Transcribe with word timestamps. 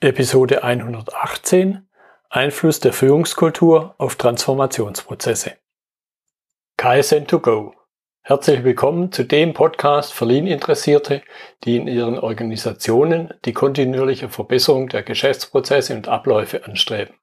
Episode 0.00 0.62
118 0.62 1.88
Einfluss 2.28 2.80
der 2.80 2.92
Führungskultur 2.92 3.94
auf 3.96 4.16
Transformationsprozesse. 4.16 5.54
KSN2Go. 6.78 7.72
Herzlich 8.20 8.62
willkommen 8.62 9.10
zu 9.10 9.24
dem 9.24 9.54
Podcast 9.54 10.12
für 10.12 10.26
Lean-Interessierte, 10.26 11.22
die 11.64 11.76
in 11.76 11.88
ihren 11.88 12.18
Organisationen 12.18 13.32
die 13.46 13.54
kontinuierliche 13.54 14.28
Verbesserung 14.28 14.90
der 14.90 15.02
Geschäftsprozesse 15.02 15.94
und 15.94 16.08
Abläufe 16.08 16.66
anstreben, 16.66 17.14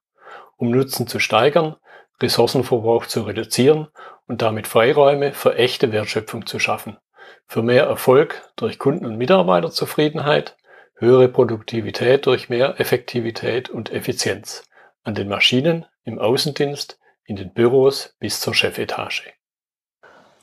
um 0.56 0.72
Nutzen 0.72 1.06
zu 1.06 1.20
steigern, 1.20 1.76
Ressourcenverbrauch 2.20 3.06
zu 3.06 3.22
reduzieren 3.22 3.86
und 4.26 4.42
damit 4.42 4.66
Freiräume 4.66 5.32
für 5.32 5.54
echte 5.54 5.92
Wertschöpfung 5.92 6.44
zu 6.44 6.58
schaffen, 6.58 6.96
für 7.46 7.62
mehr 7.62 7.84
Erfolg 7.84 8.42
durch 8.56 8.80
Kunden- 8.80 9.06
und 9.06 9.16
Mitarbeiterzufriedenheit, 9.16 10.56
höhere 10.96 11.28
Produktivität 11.28 12.26
durch 12.26 12.48
mehr 12.48 12.80
Effektivität 12.80 13.68
und 13.68 13.92
Effizienz 13.92 14.64
an 15.02 15.14
den 15.14 15.28
Maschinen, 15.28 15.86
im 16.04 16.18
Außendienst, 16.18 16.98
in 17.24 17.36
den 17.36 17.52
Büros 17.52 18.14
bis 18.18 18.40
zur 18.40 18.54
Chefetage. 18.54 19.32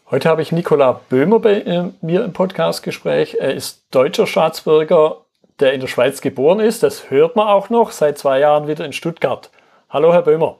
Heute 0.10 0.28
habe 0.28 0.42
ich 0.42 0.52
Nikola 0.52 1.00
Böhmer 1.10 1.40
bei 1.40 1.62
äh, 1.62 1.92
mir 2.02 2.26
im 2.26 2.34
Podcastgespräch. 2.34 3.38
Er 3.40 3.54
ist 3.54 3.86
deutscher 3.96 4.28
Staatsbürger, 4.28 5.22
der 5.60 5.74
in 5.74 5.80
der 5.80 5.88
Schweiz 5.88 6.22
geboren 6.22 6.60
ist. 6.60 6.84
Das 6.84 7.10
hört 7.10 7.36
man 7.36 7.48
auch 7.48 7.70
noch, 7.70 7.92
seit 7.92 8.18
zwei 8.18 8.40
Jahren 8.40 8.68
wieder 8.68 8.84
in 8.84 8.94
Stuttgart. 8.94 9.50
Hallo, 9.90 10.12
Herr 10.12 10.24
Böhmer. 10.24 10.58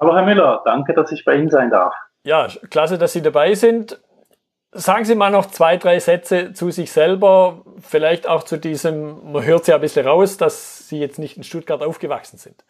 Hallo, 0.00 0.14
Herr 0.14 0.24
Müller. 0.24 0.62
Danke, 0.64 0.94
dass 0.94 1.12
ich 1.12 1.26
bei 1.26 1.34
Ihnen 1.34 1.50
sein 1.50 1.70
darf. 1.70 1.94
Ja, 2.22 2.48
klasse, 2.70 2.96
dass 2.96 3.12
Sie 3.12 3.22
dabei 3.22 3.54
sind. 3.54 4.00
Sagen 4.72 5.04
Sie 5.04 5.16
mal 5.16 5.30
noch 5.30 5.46
zwei, 5.46 5.76
drei 5.76 5.98
Sätze 5.98 6.52
zu 6.52 6.70
sich 6.70 6.92
selber, 6.92 7.64
vielleicht 7.80 8.28
auch 8.28 8.44
zu 8.44 8.56
diesem, 8.56 9.32
man 9.32 9.44
hört 9.44 9.62
es 9.62 9.66
ja 9.66 9.74
ein 9.74 9.80
bisschen 9.80 10.06
raus, 10.06 10.36
dass 10.36 10.88
Sie 10.88 11.00
jetzt 11.00 11.18
nicht 11.18 11.36
in 11.36 11.42
Stuttgart 11.42 11.82
aufgewachsen 11.82 12.38
sind. 12.38 12.64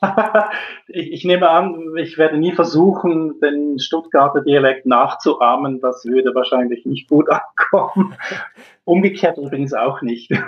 ich, 0.88 1.12
ich, 1.12 1.24
nehme 1.24 1.50
an, 1.50 1.94
ich 1.98 2.16
werde 2.16 2.38
nie 2.38 2.52
versuchen, 2.52 3.38
den 3.40 3.78
Stuttgarter 3.78 4.40
Dialekt 4.40 4.86
nachzuahmen. 4.86 5.80
Das 5.80 6.04
würde 6.06 6.34
wahrscheinlich 6.34 6.86
nicht 6.86 7.08
gut 7.08 7.28
ankommen. 7.30 8.14
Umgekehrt 8.84 9.36
übrigens 9.38 9.74
auch 9.74 10.02
nicht. 10.02 10.32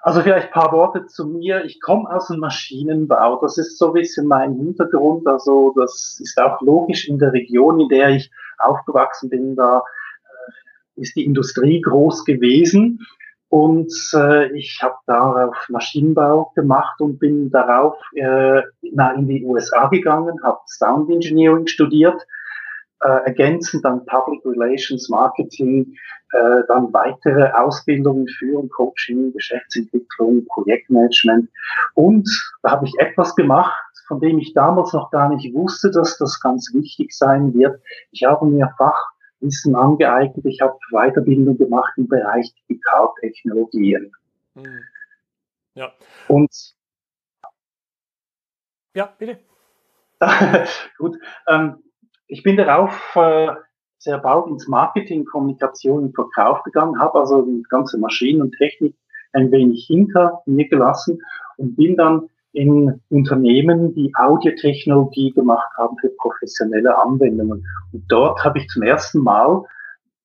Also 0.00 0.22
vielleicht 0.22 0.46
ein 0.46 0.52
paar 0.52 0.72
Worte 0.72 1.06
zu 1.06 1.26
mir. 1.26 1.64
Ich 1.64 1.80
komme 1.80 2.08
aus 2.08 2.28
dem 2.28 2.38
Maschinenbau. 2.38 3.40
Das 3.42 3.58
ist 3.58 3.76
so 3.78 3.88
ein 3.88 3.94
bisschen 3.94 4.26
mein 4.26 4.54
Hintergrund. 4.54 5.26
Also 5.26 5.74
das 5.76 6.20
ist 6.22 6.40
auch 6.40 6.62
logisch 6.62 7.08
in 7.08 7.18
der 7.18 7.32
Region, 7.32 7.80
in 7.80 7.88
der 7.88 8.10
ich 8.10 8.30
aufgewachsen 8.58 9.30
bin. 9.30 9.56
Da 9.56 9.78
äh, 9.78 11.00
ist 11.00 11.16
die 11.16 11.24
Industrie 11.24 11.80
groß 11.80 12.24
gewesen. 12.24 13.00
Und 13.50 13.92
äh, 14.14 14.52
ich 14.52 14.78
habe 14.82 14.96
darauf 15.06 15.56
Maschinenbau 15.70 16.52
gemacht 16.54 17.00
und 17.00 17.18
bin 17.18 17.50
darauf 17.50 17.96
äh, 18.14 18.60
in 18.82 19.26
die 19.26 19.42
USA 19.44 19.88
gegangen, 19.88 20.36
habe 20.42 20.58
Sound 20.66 21.10
Engineering 21.10 21.66
studiert 21.66 22.26
äh, 23.00 23.26
ergänzend 23.26 23.84
dann 23.84 24.04
Public 24.06 24.40
Relations, 24.44 25.08
Marketing, 25.08 25.94
äh, 26.32 26.62
dann 26.68 26.92
weitere 26.92 27.50
Ausbildungen 27.52 28.26
führen, 28.28 28.68
Coaching, 28.70 29.32
Geschäftsentwicklung, 29.32 30.44
Projektmanagement. 30.46 31.48
Und 31.94 32.28
da 32.62 32.72
habe 32.72 32.86
ich 32.86 32.94
etwas 32.98 33.34
gemacht, 33.34 33.72
von 34.08 34.20
dem 34.20 34.38
ich 34.38 34.54
damals 34.54 34.92
noch 34.92 35.10
gar 35.10 35.28
nicht 35.28 35.54
wusste, 35.54 35.90
dass 35.90 36.18
das 36.18 36.40
ganz 36.40 36.72
wichtig 36.74 37.12
sein 37.12 37.54
wird. 37.54 37.80
Ich 38.10 38.24
habe 38.24 38.46
mir 38.46 38.74
Fachwissen 38.76 39.76
angeeignet, 39.76 40.44
ich 40.46 40.60
habe 40.60 40.78
Weiterbildung 40.90 41.56
gemacht 41.58 41.92
im 41.96 42.08
Bereich 42.08 42.52
Digitaltechnologien. 42.68 44.12
Hm. 44.56 44.80
Ja. 45.74 45.92
Und 46.26 46.74
ja, 48.94 49.14
bitte. 49.18 49.38
Gut. 50.98 51.18
Ähm, 51.46 51.84
ich 52.26 52.42
bin 52.42 52.56
darauf 52.56 53.14
äh, 53.14 53.48
sehr 53.98 54.18
bald 54.18 54.46
ins 54.48 54.66
Marketing, 54.66 55.24
Kommunikation 55.24 56.04
und 56.04 56.14
Verkauf 56.14 56.62
gegangen, 56.64 56.98
habe 56.98 57.18
also 57.18 57.42
die 57.42 57.62
ganze 57.68 57.98
Maschinen 57.98 58.42
und 58.42 58.56
Technik 58.56 58.96
ein 59.32 59.52
wenig 59.52 59.86
hinter 59.86 60.42
mir 60.46 60.68
gelassen 60.68 61.22
und 61.58 61.76
bin 61.76 61.96
dann 61.96 62.28
in 62.52 63.00
Unternehmen, 63.10 63.94
die 63.94 64.12
Audiotechnologie 64.14 65.32
gemacht 65.32 65.70
haben 65.76 65.96
für 65.98 66.08
professionelle 66.18 66.96
Anwendungen. 66.96 67.66
Und 67.92 68.04
dort 68.08 68.42
habe 68.44 68.58
ich 68.58 68.68
zum 68.68 68.82
ersten 68.82 69.20
Mal 69.20 69.64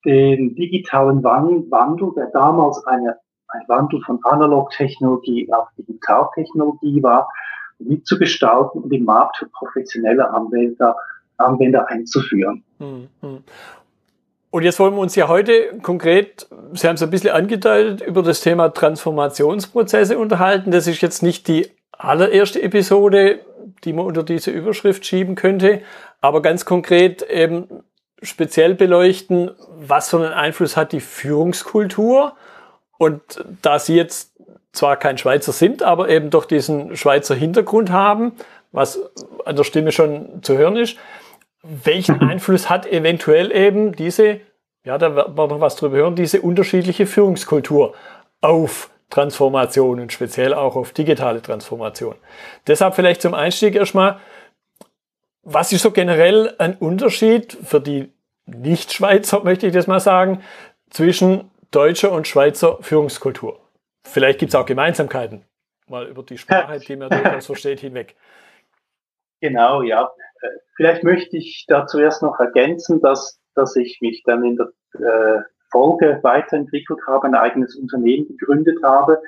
den 0.06 0.56
digitalen 0.56 1.24
Wandel, 1.24 2.12
der 2.16 2.28
damals 2.28 2.86
eine, 2.86 3.18
ein 3.50 3.62
Wandel 3.68 4.02
von 4.06 4.20
Analogtechnologie 4.24 5.52
auf 5.54 5.68
Digitaltechnologie 5.78 7.04
war, 7.04 7.30
mitzugestalten 7.80 8.84
und 8.84 8.90
den 8.90 9.04
Markt 9.04 9.38
für 9.38 9.48
professionelle 9.48 10.30
Anwender 10.30 10.96
Anwender 11.38 11.90
einzuführen. 11.90 12.64
Hm, 12.80 13.08
hm. 13.22 13.44
Und 14.52 14.64
jetzt 14.64 14.80
wollen 14.80 14.94
wir 14.94 15.02
uns 15.02 15.16
ja 15.16 15.28
heute 15.28 15.80
konkret, 15.82 16.48
Sie 16.74 16.88
haben 16.88 16.96
es 16.96 17.02
ein 17.02 17.10
bisschen 17.10 17.32
angedeutet, 17.32 18.02
über 18.02 18.22
das 18.22 18.42
Thema 18.42 18.70
Transformationsprozesse 18.70 20.18
unterhalten. 20.18 20.70
Das 20.70 20.86
ist 20.86 21.02
jetzt 21.02 21.24
nicht 21.24 21.48
die 21.48 21.72
allererste 22.04 22.62
Episode, 22.62 23.40
die 23.84 23.94
man 23.94 24.06
unter 24.06 24.24
diese 24.24 24.52
Überschrift 24.52 25.06
schieben 25.06 25.36
könnte, 25.36 25.82
aber 26.22 26.42
ganz 26.42 26.66
konkret 26.66 27.22
eben 27.24 27.68
speziell 28.22 28.76
beleuchten, 28.76 29.52
was 29.70 30.10
für 30.10 30.18
einen 30.18 30.34
Einfluss 30.34 30.78
hat 30.78 30.92
die 30.92 31.02
Führungskultur. 31.02 32.34
Und 32.98 33.22
da 33.62 33.80
Sie 33.80 33.96
jetzt 33.96 34.34
zwar 34.72 34.98
kein 34.98 35.18
Schweizer 35.18 35.52
sind, 35.52 35.84
aber 35.84 36.10
eben 36.10 36.30
doch 36.30 36.46
diesen 36.46 36.96
Schweizer 36.96 37.36
Hintergrund 37.36 37.92
haben, 37.92 38.34
was 38.72 39.00
an 39.46 39.56
der 39.56 39.64
Stimme 39.64 39.92
schon 39.92 40.42
zu 40.42 40.58
hören 40.58 40.78
ist, 40.78 40.98
welchen 41.62 42.20
Einfluss 42.22 42.70
hat 42.70 42.86
eventuell 42.86 43.52
eben 43.52 43.94
diese, 43.94 44.40
ja, 44.84 44.98
da 44.98 45.16
wird 45.16 45.36
man 45.36 45.50
noch 45.50 45.62
was 45.62 45.76
drüber 45.76 45.98
hören, 45.98 46.16
diese 46.16 46.42
unterschiedliche 46.42 47.06
Führungskultur 47.06 47.94
auf 48.42 48.90
Transformation 49.14 50.00
und 50.00 50.12
speziell 50.12 50.56
auch 50.56 50.76
auf 50.76 50.92
digitale 50.92 51.40
Transformation. 51.40 52.16
Deshalb 52.66 52.96
vielleicht 52.96 53.22
zum 53.22 53.36
Einstieg 53.36 53.76
erstmal, 53.76 54.20
was 55.44 55.72
ist 55.72 55.84
so 55.84 55.92
generell 55.92 56.56
ein 56.58 56.76
Unterschied 56.78 57.56
für 57.64 57.80
die 57.80 58.12
Nicht-Schweizer, 58.48 59.44
möchte 59.44 59.68
ich 59.68 59.74
das 59.74 59.86
mal 59.86 60.00
sagen, 60.00 60.42
zwischen 60.90 61.52
deutscher 61.70 62.12
und 62.12 62.28
Schweizer 62.28 62.80
Führungskultur? 62.82 63.60
Vielleicht 64.04 64.40
gibt 64.40 64.50
es 64.50 64.56
auch 64.56 64.66
Gemeinsamkeiten, 64.66 65.46
mal 65.88 66.08
über 66.08 66.24
die 66.24 66.40
Sprache, 66.40 66.80
die 66.80 66.96
man 66.96 67.10
durchaus 67.12 67.46
versteht, 67.46 67.82
hinweg. 67.82 68.16
Genau, 69.42 69.84
ja. 69.84 70.12
Äh, 70.42 70.48
vielleicht 70.76 71.04
möchte 71.04 71.38
ich 71.38 71.66
da 71.68 71.86
zuerst 71.86 72.24
noch 72.24 72.40
ergänzen, 72.40 73.00
dass, 73.00 73.40
dass 73.54 73.76
ich 73.76 74.00
mich 74.02 74.24
dann 74.26 74.44
in 74.44 74.56
der 74.56 75.38
äh, 75.38 75.42
Folge 75.74 76.20
weiterentwickelt 76.22 77.00
habe, 77.08 77.28
ein 77.28 77.36
eigenes 77.36 77.76
Unternehmen 77.76 78.28
gegründet 78.28 78.78
habe, 78.84 79.20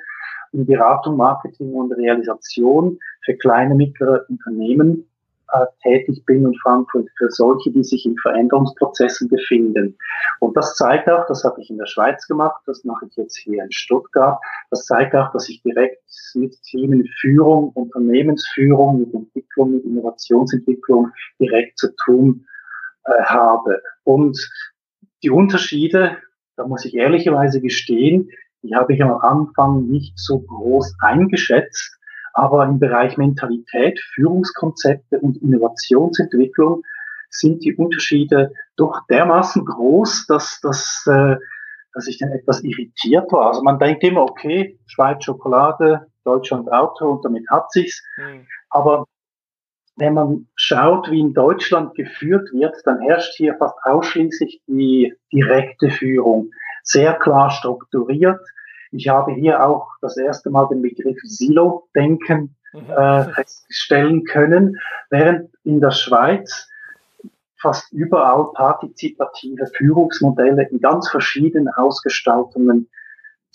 in 0.52 0.64
Beratung, 0.64 1.16
Marketing 1.16 1.74
und 1.74 1.92
Realisation 1.92 2.98
für 3.24 3.34
kleine, 3.34 3.74
mittlere 3.74 4.24
Unternehmen 4.30 5.06
äh, 5.52 5.66
tätig 5.82 6.24
bin 6.24 6.46
und 6.46 6.58
vor 6.60 6.86
für 7.18 7.30
solche, 7.30 7.70
die 7.70 7.84
sich 7.84 8.06
in 8.06 8.16
Veränderungsprozessen 8.18 9.28
befinden. 9.28 9.98
Und 10.40 10.56
das 10.56 10.74
zeigt 10.76 11.08
auch, 11.08 11.26
das 11.26 11.44
habe 11.44 11.60
ich 11.60 11.70
in 11.70 11.78
der 11.78 11.86
Schweiz 11.86 12.26
gemacht, 12.26 12.62
das 12.66 12.84
mache 12.84 13.06
ich 13.06 13.16
jetzt 13.16 13.36
hier 13.36 13.62
in 13.62 13.72
Stuttgart, 13.72 14.40
das 14.70 14.86
zeigt 14.86 15.14
auch, 15.14 15.30
dass 15.32 15.48
ich 15.48 15.62
direkt 15.62 16.02
mit 16.34 16.60
Themenführung, 16.62 17.70
Unternehmensführung, 17.74 19.00
mit 19.00 19.14
Entwicklung, 19.14 19.72
mit 19.72 19.84
Innovationsentwicklung 19.84 21.12
direkt 21.38 21.78
zu 21.78 21.94
tun 21.96 22.46
äh, 23.04 23.22
habe. 23.24 23.82
Und 24.04 24.38
die 25.22 25.30
Unterschiede, 25.30 26.18
da 26.56 26.66
muss 26.66 26.84
ich 26.84 26.94
ehrlicherweise 26.94 27.60
gestehen, 27.60 28.30
die 28.62 28.74
habe 28.74 28.94
ich 28.94 29.02
am 29.02 29.12
Anfang 29.12 29.86
nicht 29.86 30.18
so 30.18 30.40
groß 30.40 30.96
eingeschätzt. 31.00 31.98
Aber 32.32 32.64
im 32.66 32.78
Bereich 32.78 33.16
Mentalität, 33.16 33.98
Führungskonzepte 34.14 35.18
und 35.20 35.40
Innovationsentwicklung 35.42 36.82
sind 37.30 37.64
die 37.64 37.74
Unterschiede 37.74 38.52
doch 38.76 39.06
dermaßen 39.08 39.64
groß, 39.64 40.26
dass, 40.26 40.60
dass, 40.60 41.06
äh, 41.06 41.36
dass 41.94 42.06
ich 42.06 42.18
dann 42.18 42.32
etwas 42.32 42.62
irritiert 42.62 43.32
war. 43.32 43.48
Also 43.48 43.62
man 43.62 43.78
denkt 43.78 44.04
immer, 44.04 44.22
okay, 44.22 44.78
Schweiz 44.86 45.24
Schokolade, 45.24 46.06
Deutschland 46.24 46.70
Auto 46.70 47.10
und 47.10 47.24
damit 47.24 47.48
hat 47.48 47.72
sich's. 47.72 48.02
Mhm. 48.18 48.46
Aber 48.68 49.06
wenn 49.96 50.14
man 50.14 50.46
schaut, 50.54 51.10
wie 51.10 51.20
in 51.20 51.34
Deutschland 51.34 51.94
geführt 51.94 52.50
wird, 52.52 52.76
dann 52.84 53.00
herrscht 53.00 53.34
hier 53.36 53.56
fast 53.56 53.76
ausschließlich 53.82 54.62
die 54.66 55.14
direkte 55.32 55.90
Führung. 55.90 56.50
Sehr 56.82 57.14
klar 57.14 57.50
strukturiert, 57.50 58.40
ich 58.92 59.08
habe 59.08 59.32
hier 59.32 59.64
auch 59.64 59.88
das 60.00 60.16
erste 60.16 60.50
Mal 60.50 60.68
den 60.68 60.82
Begriff 60.82 61.18
Silo-Denken 61.22 62.54
mhm. 62.72 62.90
äh, 62.90 63.24
feststellen 63.24 64.24
können, 64.24 64.78
während 65.10 65.50
in 65.64 65.80
der 65.80 65.90
Schweiz 65.90 66.68
fast 67.58 67.92
überall 67.92 68.52
partizipative 68.54 69.66
Führungsmodelle 69.66 70.68
in 70.70 70.80
ganz 70.80 71.08
verschiedenen 71.08 71.68
Ausgestaltungen 71.68 72.88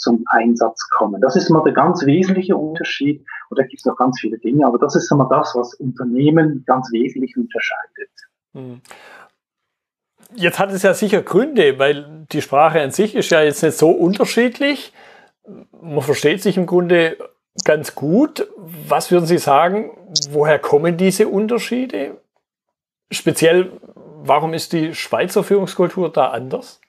zum 0.01 0.23
Einsatz 0.27 0.89
kommen. 0.89 1.21
Das 1.21 1.35
ist 1.35 1.49
mal 1.49 1.63
der 1.63 1.73
ganz 1.73 2.05
wesentliche 2.05 2.57
Unterschied. 2.57 3.25
Und 3.49 3.59
da 3.59 3.63
gibt 3.63 3.79
es 3.79 3.85
noch 3.85 3.95
ganz 3.95 4.19
viele 4.19 4.39
Dinge, 4.39 4.65
aber 4.65 4.77
das 4.77 4.95
ist 4.95 5.11
immer 5.11 5.29
das, 5.29 5.53
was 5.55 5.73
Unternehmen 5.75 6.63
ganz 6.65 6.91
wesentlich 6.91 7.37
unterscheidet. 7.37 8.11
Hm. 8.53 8.81
Jetzt 10.33 10.59
hat 10.59 10.71
es 10.71 10.83
ja 10.83 10.93
sicher 10.93 11.21
Gründe, 11.21 11.77
weil 11.77 12.25
die 12.31 12.41
Sprache 12.41 12.81
an 12.81 12.91
sich 12.91 13.15
ist 13.15 13.31
ja 13.31 13.41
jetzt 13.41 13.63
nicht 13.63 13.77
so 13.77 13.91
unterschiedlich. 13.91 14.93
Man 15.81 16.01
versteht 16.01 16.41
sich 16.41 16.57
im 16.57 16.65
Grunde 16.65 17.17
ganz 17.65 17.95
gut. 17.95 18.47
Was 18.87 19.11
würden 19.11 19.25
Sie 19.25 19.37
sagen, 19.37 19.91
woher 20.29 20.57
kommen 20.57 20.97
diese 20.97 21.27
Unterschiede? 21.27 22.21
Speziell, 23.11 23.71
warum 24.23 24.53
ist 24.53 24.73
die 24.73 24.95
Schweizer 24.95 25.43
Führungskultur 25.43 26.11
da 26.11 26.29
anders? 26.29 26.79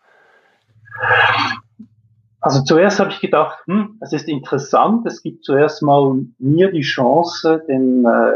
Also 2.42 2.62
zuerst 2.64 2.98
habe 2.98 3.10
ich 3.10 3.20
gedacht, 3.20 3.58
hm, 3.66 3.98
es 4.00 4.12
ist 4.12 4.28
interessant, 4.28 5.06
es 5.06 5.22
gibt 5.22 5.44
zuerst 5.44 5.80
mal 5.80 6.24
mir 6.38 6.72
die 6.72 6.82
Chance, 6.82 7.64
den, 7.68 8.04
äh, 8.04 8.32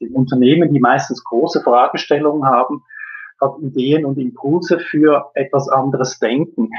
den 0.00 0.12
Unternehmen, 0.14 0.72
die 0.72 0.78
meistens 0.78 1.24
große 1.24 1.60
Fragestellungen 1.60 2.46
haben, 2.46 2.84
hat 3.40 3.58
Ideen 3.60 4.04
und 4.04 4.18
Impulse 4.18 4.78
für 4.78 5.30
etwas 5.34 5.68
anderes 5.68 6.20
denken. 6.20 6.70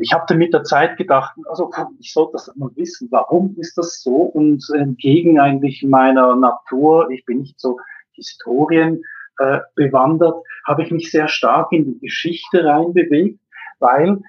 Ich 0.00 0.12
habe 0.12 0.34
mit 0.34 0.52
der 0.52 0.64
Zeit 0.64 0.98
gedacht, 0.98 1.36
also 1.48 1.70
ich 1.98 2.12
sollte 2.12 2.32
das 2.32 2.54
mal 2.54 2.70
wissen, 2.74 3.08
warum 3.10 3.56
ist 3.58 3.78
das 3.78 4.02
so 4.02 4.16
und 4.16 4.62
entgegen 4.74 5.40
eigentlich 5.40 5.82
meiner 5.84 6.36
Natur, 6.36 7.08
ich 7.10 7.24
bin 7.24 7.38
nicht 7.38 7.58
so 7.58 7.78
Historien 8.12 9.02
äh, 9.38 9.60
bewandert, 9.74 10.44
habe 10.66 10.82
ich 10.82 10.90
mich 10.90 11.10
sehr 11.10 11.28
stark 11.28 11.72
in 11.72 11.86
die 11.86 11.98
Geschichte 12.00 12.62
reinbewegt, 12.62 13.40
weil 13.78 14.20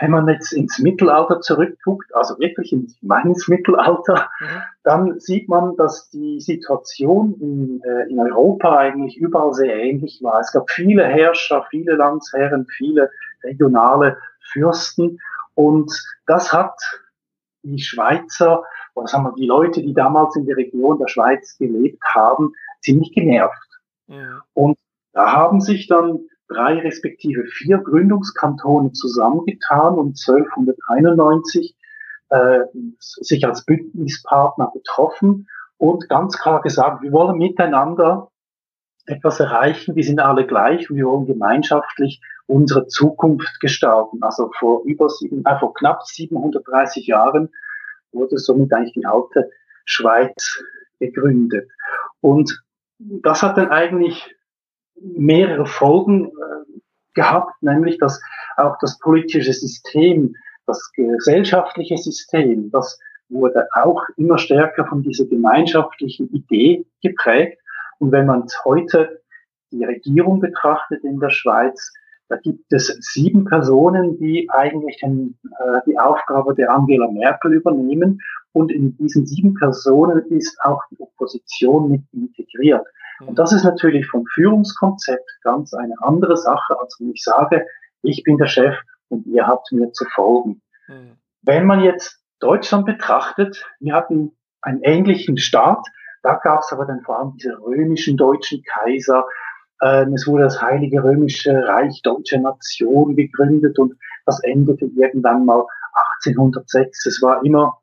wenn 0.00 0.10
man 0.10 0.28
jetzt 0.28 0.52
ins 0.52 0.78
Mittelalter 0.78 1.40
zurückguckt, 1.40 2.14
also 2.14 2.38
wirklich 2.38 2.72
ins 2.72 2.96
meines 3.02 3.48
Mittelalter, 3.48 4.30
mhm. 4.40 4.62
dann 4.82 5.20
sieht 5.20 5.48
man, 5.48 5.76
dass 5.76 6.10
die 6.10 6.40
Situation 6.40 7.34
in, 7.40 7.82
äh, 7.82 8.08
in 8.10 8.18
Europa 8.18 8.76
eigentlich 8.76 9.16
überall 9.16 9.52
sehr 9.52 9.74
ähnlich 9.74 10.20
war. 10.22 10.40
Es 10.40 10.52
gab 10.52 10.70
viele 10.70 11.04
Herrscher, 11.04 11.66
viele 11.70 11.96
Landsherren, 11.96 12.66
viele 12.66 13.10
regionale 13.42 14.18
Fürsten 14.52 15.18
und 15.54 15.92
das 16.26 16.52
hat 16.52 16.78
die 17.62 17.80
Schweizer, 17.80 18.64
oder 18.94 19.06
sagen 19.06 19.24
wir 19.24 19.34
die 19.34 19.46
Leute, 19.46 19.82
die 19.82 19.94
damals 19.94 20.36
in 20.36 20.46
der 20.46 20.56
Region 20.56 20.98
der 20.98 21.08
Schweiz 21.08 21.56
gelebt 21.58 22.02
haben, 22.04 22.52
ziemlich 22.80 23.12
genervt. 23.12 23.80
Mhm. 24.06 24.40
Und 24.54 24.78
da 25.12 25.32
haben 25.32 25.60
sich 25.60 25.86
dann 25.86 26.20
drei 26.50 26.78
respektive 26.80 27.44
vier 27.44 27.78
Gründungskantone 27.78 28.92
zusammengetan 28.92 29.94
und 29.94 30.18
1291 30.18 31.76
äh, 32.30 32.60
sich 32.98 33.46
als 33.46 33.64
Bündnispartner 33.64 34.70
betroffen 34.72 35.48
und 35.78 36.08
ganz 36.08 36.38
klar 36.38 36.60
gesagt, 36.60 37.02
wir 37.02 37.12
wollen 37.12 37.38
miteinander 37.38 38.30
etwas 39.06 39.40
erreichen, 39.40 39.96
wir 39.96 40.04
sind 40.04 40.20
alle 40.20 40.46
gleich 40.46 40.90
und 40.90 40.96
wir 40.96 41.06
wollen 41.06 41.26
gemeinschaftlich 41.26 42.20
unsere 42.46 42.86
Zukunft 42.86 43.60
gestalten. 43.60 44.22
Also 44.22 44.50
vor 44.58 44.82
über 44.84 45.08
sieben, 45.08 45.44
äh, 45.46 45.58
vor 45.58 45.72
knapp 45.74 46.02
730 46.02 47.06
Jahren 47.06 47.50
wurde 48.12 48.38
somit 48.38 48.72
eigentlich 48.72 48.94
die 48.94 49.06
alte 49.06 49.50
Schweiz 49.84 50.62
gegründet. 50.98 51.70
Und 52.20 52.62
das 52.98 53.42
hat 53.42 53.56
dann 53.56 53.70
eigentlich 53.70 54.36
mehrere 55.00 55.66
Folgen 55.66 56.26
äh, 56.26 56.80
gehabt, 57.14 57.62
nämlich 57.62 57.98
dass 57.98 58.20
auch 58.56 58.76
das 58.80 58.98
politische 58.98 59.52
System, 59.52 60.34
das 60.66 60.92
gesellschaftliche 60.92 61.96
System, 61.96 62.70
das 62.70 62.98
wurde 63.28 63.66
auch 63.74 64.02
immer 64.16 64.38
stärker 64.38 64.86
von 64.86 65.02
dieser 65.02 65.26
gemeinschaftlichen 65.26 66.28
Idee 66.30 66.84
geprägt. 67.02 67.58
Und 67.98 68.12
wenn 68.12 68.26
man 68.26 68.46
heute 68.64 69.20
die 69.70 69.84
Regierung 69.84 70.40
betrachtet 70.40 71.04
in 71.04 71.20
der 71.20 71.30
Schweiz, 71.30 71.92
da 72.28 72.36
gibt 72.36 72.72
es 72.72 72.86
sieben 73.00 73.44
Personen, 73.44 74.16
die 74.18 74.48
eigentlich 74.50 74.98
den, 74.98 75.36
äh, 75.58 75.80
die 75.86 75.98
Aufgabe 75.98 76.54
der 76.54 76.72
Angela 76.72 77.10
Merkel 77.10 77.54
übernehmen. 77.54 78.20
Und 78.52 78.70
in 78.70 78.96
diesen 78.96 79.26
sieben 79.26 79.54
Personen 79.54 80.24
ist 80.30 80.56
auch 80.62 80.80
die 80.90 81.00
Opposition 81.00 81.90
mit 81.90 82.02
integriert. 82.12 82.86
Und 83.26 83.38
das 83.38 83.52
ist 83.52 83.64
natürlich 83.64 84.06
vom 84.06 84.24
Führungskonzept 84.26 85.38
ganz 85.42 85.74
eine 85.74 85.94
andere 86.00 86.36
Sache, 86.36 86.78
als 86.78 86.96
wenn 86.98 87.10
ich 87.10 87.22
sage, 87.22 87.66
ich 88.02 88.22
bin 88.22 88.38
der 88.38 88.46
Chef 88.46 88.74
und 89.08 89.26
ihr 89.26 89.46
habt 89.46 89.70
mir 89.72 89.92
zu 89.92 90.04
folgen. 90.06 90.62
Mhm. 90.88 91.16
Wenn 91.42 91.66
man 91.66 91.80
jetzt 91.80 92.22
Deutschland 92.38 92.86
betrachtet, 92.86 93.66
wir 93.80 93.94
hatten 93.94 94.36
einen 94.62 94.82
ähnlichen 94.82 95.36
Staat, 95.36 95.86
da 96.22 96.34
gab 96.34 96.60
es 96.60 96.72
aber 96.72 96.84
dann 96.84 97.02
vor 97.02 97.18
allem 97.18 97.32
diese 97.36 97.58
römischen 97.60 98.16
deutschen 98.16 98.62
Kaiser, 98.62 99.26
ähm, 99.82 100.12
es 100.14 100.26
wurde 100.26 100.44
das 100.44 100.60
Heilige 100.60 101.02
Römische 101.02 101.66
Reich 101.66 102.02
Deutsche 102.02 102.38
Nation 102.38 103.16
gegründet 103.16 103.78
und 103.78 103.94
das 104.26 104.42
endete 104.42 104.86
irgendwann 104.94 105.44
mal 105.44 105.64
1806. 106.22 107.06
Es 107.06 107.22
war 107.22 107.44
immer 107.44 107.80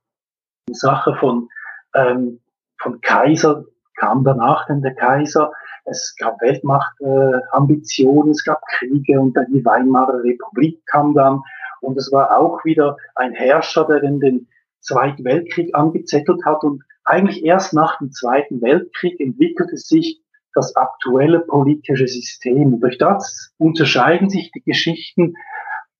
eine 0.67 0.75
Sache 0.75 1.15
von, 1.15 1.49
ähm, 1.95 2.39
von 2.79 3.01
Kaiser 3.01 3.65
kam 3.97 4.23
danach 4.23 4.65
dann 4.67 4.81
der 4.81 4.95
Kaiser. 4.95 5.51
Es 5.85 6.15
gab 6.17 6.41
Weltmachtambitionen, 6.41 8.29
äh, 8.29 8.31
es 8.31 8.43
gab 8.43 8.61
Kriege 8.77 9.19
und 9.19 9.35
dann 9.35 9.47
die 9.51 9.63
Weimarer 9.63 10.23
Republik 10.23 10.85
kam 10.85 11.13
dann. 11.13 11.41
Und 11.81 11.97
es 11.97 12.11
war 12.11 12.37
auch 12.37 12.63
wieder 12.65 12.97
ein 13.15 13.33
Herrscher, 13.33 13.85
der 13.85 14.03
in 14.03 14.19
den 14.19 14.47
Zweiten 14.81 15.23
Weltkrieg 15.25 15.75
angezettelt 15.75 16.43
hat. 16.45 16.63
Und 16.63 16.83
eigentlich 17.03 17.43
erst 17.43 17.73
nach 17.73 17.99
dem 17.99 18.11
Zweiten 18.11 18.61
Weltkrieg 18.61 19.19
entwickelte 19.19 19.77
sich 19.77 20.21
das 20.53 20.75
aktuelle 20.75 21.41
politische 21.41 22.07
System. 22.07 22.73
Und 22.73 22.81
durch 22.81 22.97
das 22.97 23.53
unterscheiden 23.57 24.29
sich 24.29 24.51
die 24.51 24.63
Geschichten 24.63 25.35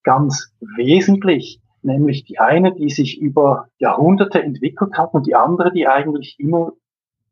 ganz 0.04 0.52
wesentlich. 0.60 1.62
Nämlich 1.84 2.26
die 2.26 2.40
eine, 2.40 2.74
die 2.74 2.90
sich 2.90 3.22
über 3.22 3.70
Jahrhunderte 3.78 4.42
entwickelt 4.42 4.98
hat 4.98 5.14
und 5.14 5.28
die 5.28 5.36
andere, 5.36 5.72
die 5.72 5.88
eigentlich 5.88 6.36
immer 6.40 6.74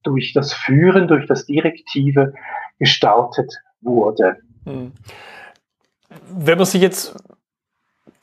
durch 0.05 0.33
das 0.33 0.53
Führen, 0.53 1.07
durch 1.07 1.27
das 1.27 1.45
Direktive 1.45 2.33
gestaltet 2.79 3.53
wurde. 3.81 4.37
Hm. 4.65 4.93
Wenn 6.27 6.57
man 6.57 6.65
sich 6.65 6.81
jetzt 6.81 7.15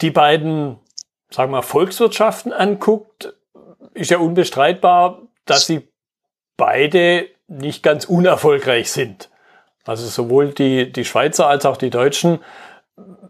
die 0.00 0.10
beiden, 0.10 0.78
sagen 1.30 1.52
wir, 1.52 1.62
Volkswirtschaften 1.62 2.52
anguckt, 2.52 3.34
ist 3.94 4.10
ja 4.10 4.18
unbestreitbar, 4.18 5.22
dass 5.44 5.66
sie 5.66 5.88
beide 6.56 7.28
nicht 7.48 7.82
ganz 7.82 8.04
unerfolgreich 8.04 8.90
sind. 8.90 9.30
Also 9.84 10.06
sowohl 10.06 10.52
die, 10.52 10.92
die 10.92 11.04
Schweizer 11.04 11.48
als 11.48 11.66
auch 11.66 11.76
die 11.76 11.90
Deutschen 11.90 12.38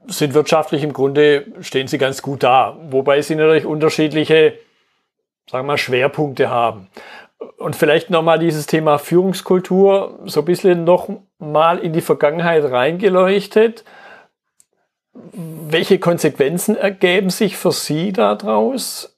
sind 0.06 0.34
wirtschaftlich 0.34 0.82
im 0.82 0.92
Grunde, 0.92 1.46
stehen 1.60 1.88
sie 1.88 1.98
ganz 1.98 2.22
gut 2.22 2.42
da. 2.42 2.76
Wobei 2.90 3.22
sie 3.22 3.36
natürlich 3.36 3.64
unterschiedliche, 3.64 4.58
sagen 5.50 5.66
wir, 5.66 5.78
Schwerpunkte 5.78 6.50
haben 6.50 6.88
und 7.58 7.76
vielleicht 7.76 8.10
nochmal 8.10 8.38
dieses 8.38 8.66
Thema 8.66 8.98
Führungskultur 8.98 10.20
so 10.24 10.40
ein 10.40 10.44
bisschen 10.44 10.84
nochmal 10.84 11.78
in 11.78 11.92
die 11.92 12.00
Vergangenheit 12.00 12.64
reingeleuchtet. 12.64 13.84
Welche 15.12 15.98
Konsequenzen 15.98 16.76
ergeben 16.76 17.30
sich 17.30 17.56
für 17.56 17.72
Sie 17.72 18.12
daraus? 18.12 19.16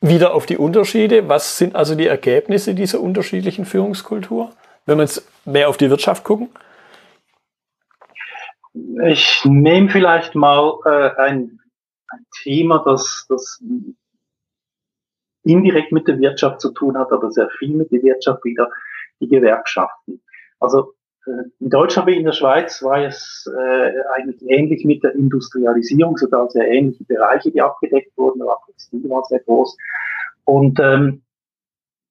Wieder 0.00 0.34
auf 0.34 0.46
die 0.46 0.58
Unterschiede. 0.58 1.28
Was 1.28 1.58
sind 1.58 1.74
also 1.74 1.94
die 1.94 2.06
Ergebnisse 2.06 2.74
dieser 2.74 3.00
unterschiedlichen 3.00 3.64
Führungskultur, 3.64 4.50
wenn 4.86 4.98
wir 4.98 5.04
jetzt 5.04 5.26
mehr 5.44 5.68
auf 5.68 5.76
die 5.76 5.90
Wirtschaft 5.90 6.24
gucken? 6.24 6.50
Ich 9.06 9.44
nehme 9.44 9.88
vielleicht 9.88 10.34
mal 10.34 10.78
äh, 10.84 11.10
ein, 11.20 11.60
ein 12.08 12.26
Thema, 12.42 12.82
das, 12.84 13.26
das 13.28 13.62
indirekt 15.44 15.92
mit 15.92 16.08
der 16.08 16.18
Wirtschaft 16.18 16.60
zu 16.60 16.72
tun 16.72 16.98
hat, 16.98 17.12
aber 17.12 17.30
sehr 17.30 17.48
viel 17.58 17.76
mit 17.76 17.92
der 17.92 18.02
Wirtschaft 18.02 18.44
wieder, 18.44 18.70
die 19.20 19.28
Gewerkschaften. 19.28 20.22
Also 20.60 20.94
äh, 21.26 21.44
in 21.60 21.70
Deutschland 21.70 22.08
wie 22.08 22.16
in 22.16 22.24
der 22.24 22.32
Schweiz 22.32 22.82
war 22.82 23.02
es 23.02 23.50
äh, 23.56 23.92
eigentlich 24.14 24.42
ähnlich 24.48 24.84
mit 24.84 25.02
der 25.02 25.14
Industrialisierung, 25.14 26.16
sogar 26.16 26.48
sehr 26.50 26.68
ähnliche 26.68 27.04
Bereiche, 27.04 27.50
die 27.50 27.62
abgedeckt 27.62 28.16
wurden, 28.16 28.42
aber 28.42 28.58
Textil 28.66 29.08
war 29.08 29.24
sehr 29.24 29.40
groß. 29.40 29.76
Und 30.44 30.80
ähm, 30.80 31.22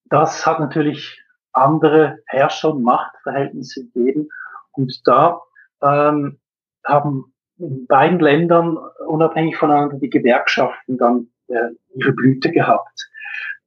das 0.05 0.45
hat 0.45 0.59
natürlich 0.59 1.21
andere 1.53 2.19
Herrscher- 2.25 2.73
und 2.73 2.83
Machtverhältnisse 2.83 3.85
gegeben. 3.85 4.29
Und 4.71 5.01
da 5.05 5.41
ähm, 5.81 6.39
haben 6.83 7.33
in 7.57 7.85
beiden 7.87 8.19
Ländern 8.19 8.77
unabhängig 9.07 9.57
voneinander 9.57 9.97
die 9.97 10.09
Gewerkschaften 10.09 10.97
dann 10.97 11.29
äh, 11.47 11.69
ihre 11.95 12.13
Blüte 12.13 12.51
gehabt. 12.51 13.09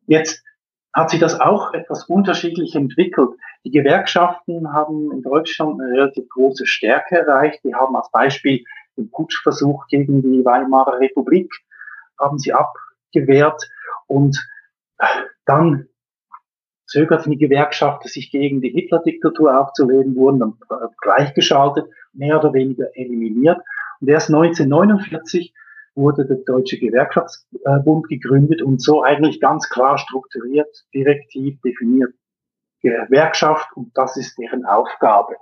Jetzt 0.06 0.42
hat 0.92 1.10
sich 1.10 1.20
das 1.20 1.38
auch 1.38 1.74
etwas 1.74 2.04
unterschiedlich 2.04 2.74
entwickelt. 2.74 3.30
Die 3.64 3.70
Gewerkschaften 3.70 4.72
haben 4.72 5.12
in 5.12 5.22
Deutschland 5.22 5.80
eine 5.80 5.92
relativ 5.92 6.28
große 6.30 6.66
Stärke 6.66 7.18
erreicht. 7.18 7.60
Die 7.64 7.74
haben 7.74 7.94
als 7.96 8.10
Beispiel 8.10 8.64
den 8.96 9.10
Putschversuch 9.10 9.86
gegen 9.88 10.22
die 10.22 10.44
Weimarer 10.44 10.98
Republik, 11.00 11.52
haben 12.18 12.38
sie 12.38 12.52
ab 12.52 12.72
gewährt 13.12 13.68
und 14.06 14.38
dann 15.44 15.88
zögerten 16.86 17.32
die 17.32 17.38
Gewerkschaften, 17.38 18.08
sich 18.08 18.30
gegen 18.30 18.60
die 18.60 18.70
Hitler-Diktatur 18.70 19.60
aufzulehnen, 19.60 20.14
wurden 20.14 20.38
dann 20.40 20.58
gleichgeschaltet, 21.00 21.90
mehr 22.12 22.38
oder 22.38 22.52
weniger 22.54 22.96
eliminiert. 22.96 23.58
Und 24.00 24.08
erst 24.08 24.28
1949 24.28 25.52
wurde 25.96 26.26
der 26.26 26.36
Deutsche 26.46 26.78
Gewerkschaftsbund 26.78 28.08
gegründet 28.08 28.62
und 28.62 28.82
so 28.82 29.02
eigentlich 29.02 29.40
ganz 29.40 29.68
klar 29.68 29.98
strukturiert, 29.98 30.68
direktiv 30.94 31.60
definiert. 31.62 32.12
Gewerkschaft 32.82 33.68
und 33.74 33.90
das 33.96 34.16
ist 34.16 34.38
deren 34.38 34.64
Aufgabe. 34.64 35.36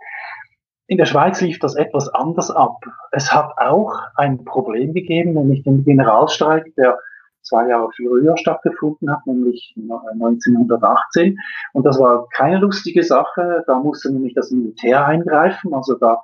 In 0.86 0.98
der 0.98 1.06
Schweiz 1.06 1.40
lief 1.40 1.58
das 1.58 1.74
etwas 1.74 2.08
anders 2.08 2.50
ab. 2.50 2.78
Es 3.10 3.32
hat 3.32 3.52
auch 3.56 3.98
ein 4.16 4.44
Problem 4.44 4.92
gegeben, 4.92 5.32
nämlich 5.34 5.62
den 5.64 5.84
Generalstreik, 5.84 6.74
der 6.76 6.98
zwei 7.42 7.68
Jahre 7.68 7.90
früher 7.96 8.36
stattgefunden 8.36 9.10
hat, 9.10 9.26
nämlich 9.26 9.74
1918. 9.76 11.38
Und 11.72 11.84
das 11.84 11.98
war 11.98 12.28
keine 12.28 12.58
lustige 12.58 13.02
Sache. 13.02 13.64
Da 13.66 13.78
musste 13.78 14.12
nämlich 14.12 14.34
das 14.34 14.50
Militär 14.50 15.06
eingreifen. 15.06 15.74
Also 15.74 15.94
da 15.94 16.22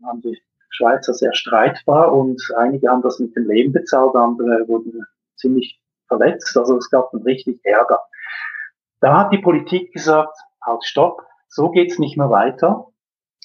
waren 0.00 0.20
die 0.20 0.40
Schweizer 0.72 1.14
sehr 1.14 1.34
streitbar 1.34 2.12
und 2.12 2.42
einige 2.56 2.88
haben 2.88 3.02
das 3.02 3.18
mit 3.18 3.36
dem 3.36 3.48
Leben 3.48 3.72
bezahlt, 3.72 4.16
andere 4.16 4.66
wurden 4.66 5.06
ziemlich 5.36 5.80
verletzt. 6.08 6.56
Also 6.56 6.76
es 6.76 6.90
gab 6.90 7.12
einen 7.12 7.22
richtig 7.22 7.60
Ärger. 7.62 8.00
Da 9.00 9.18
hat 9.18 9.32
die 9.32 9.38
Politik 9.38 9.92
gesagt, 9.92 10.36
halt 10.64 10.84
stopp, 10.84 11.22
so 11.48 11.70
geht's 11.70 11.98
nicht 11.98 12.16
mehr 12.16 12.30
weiter. 12.30 12.88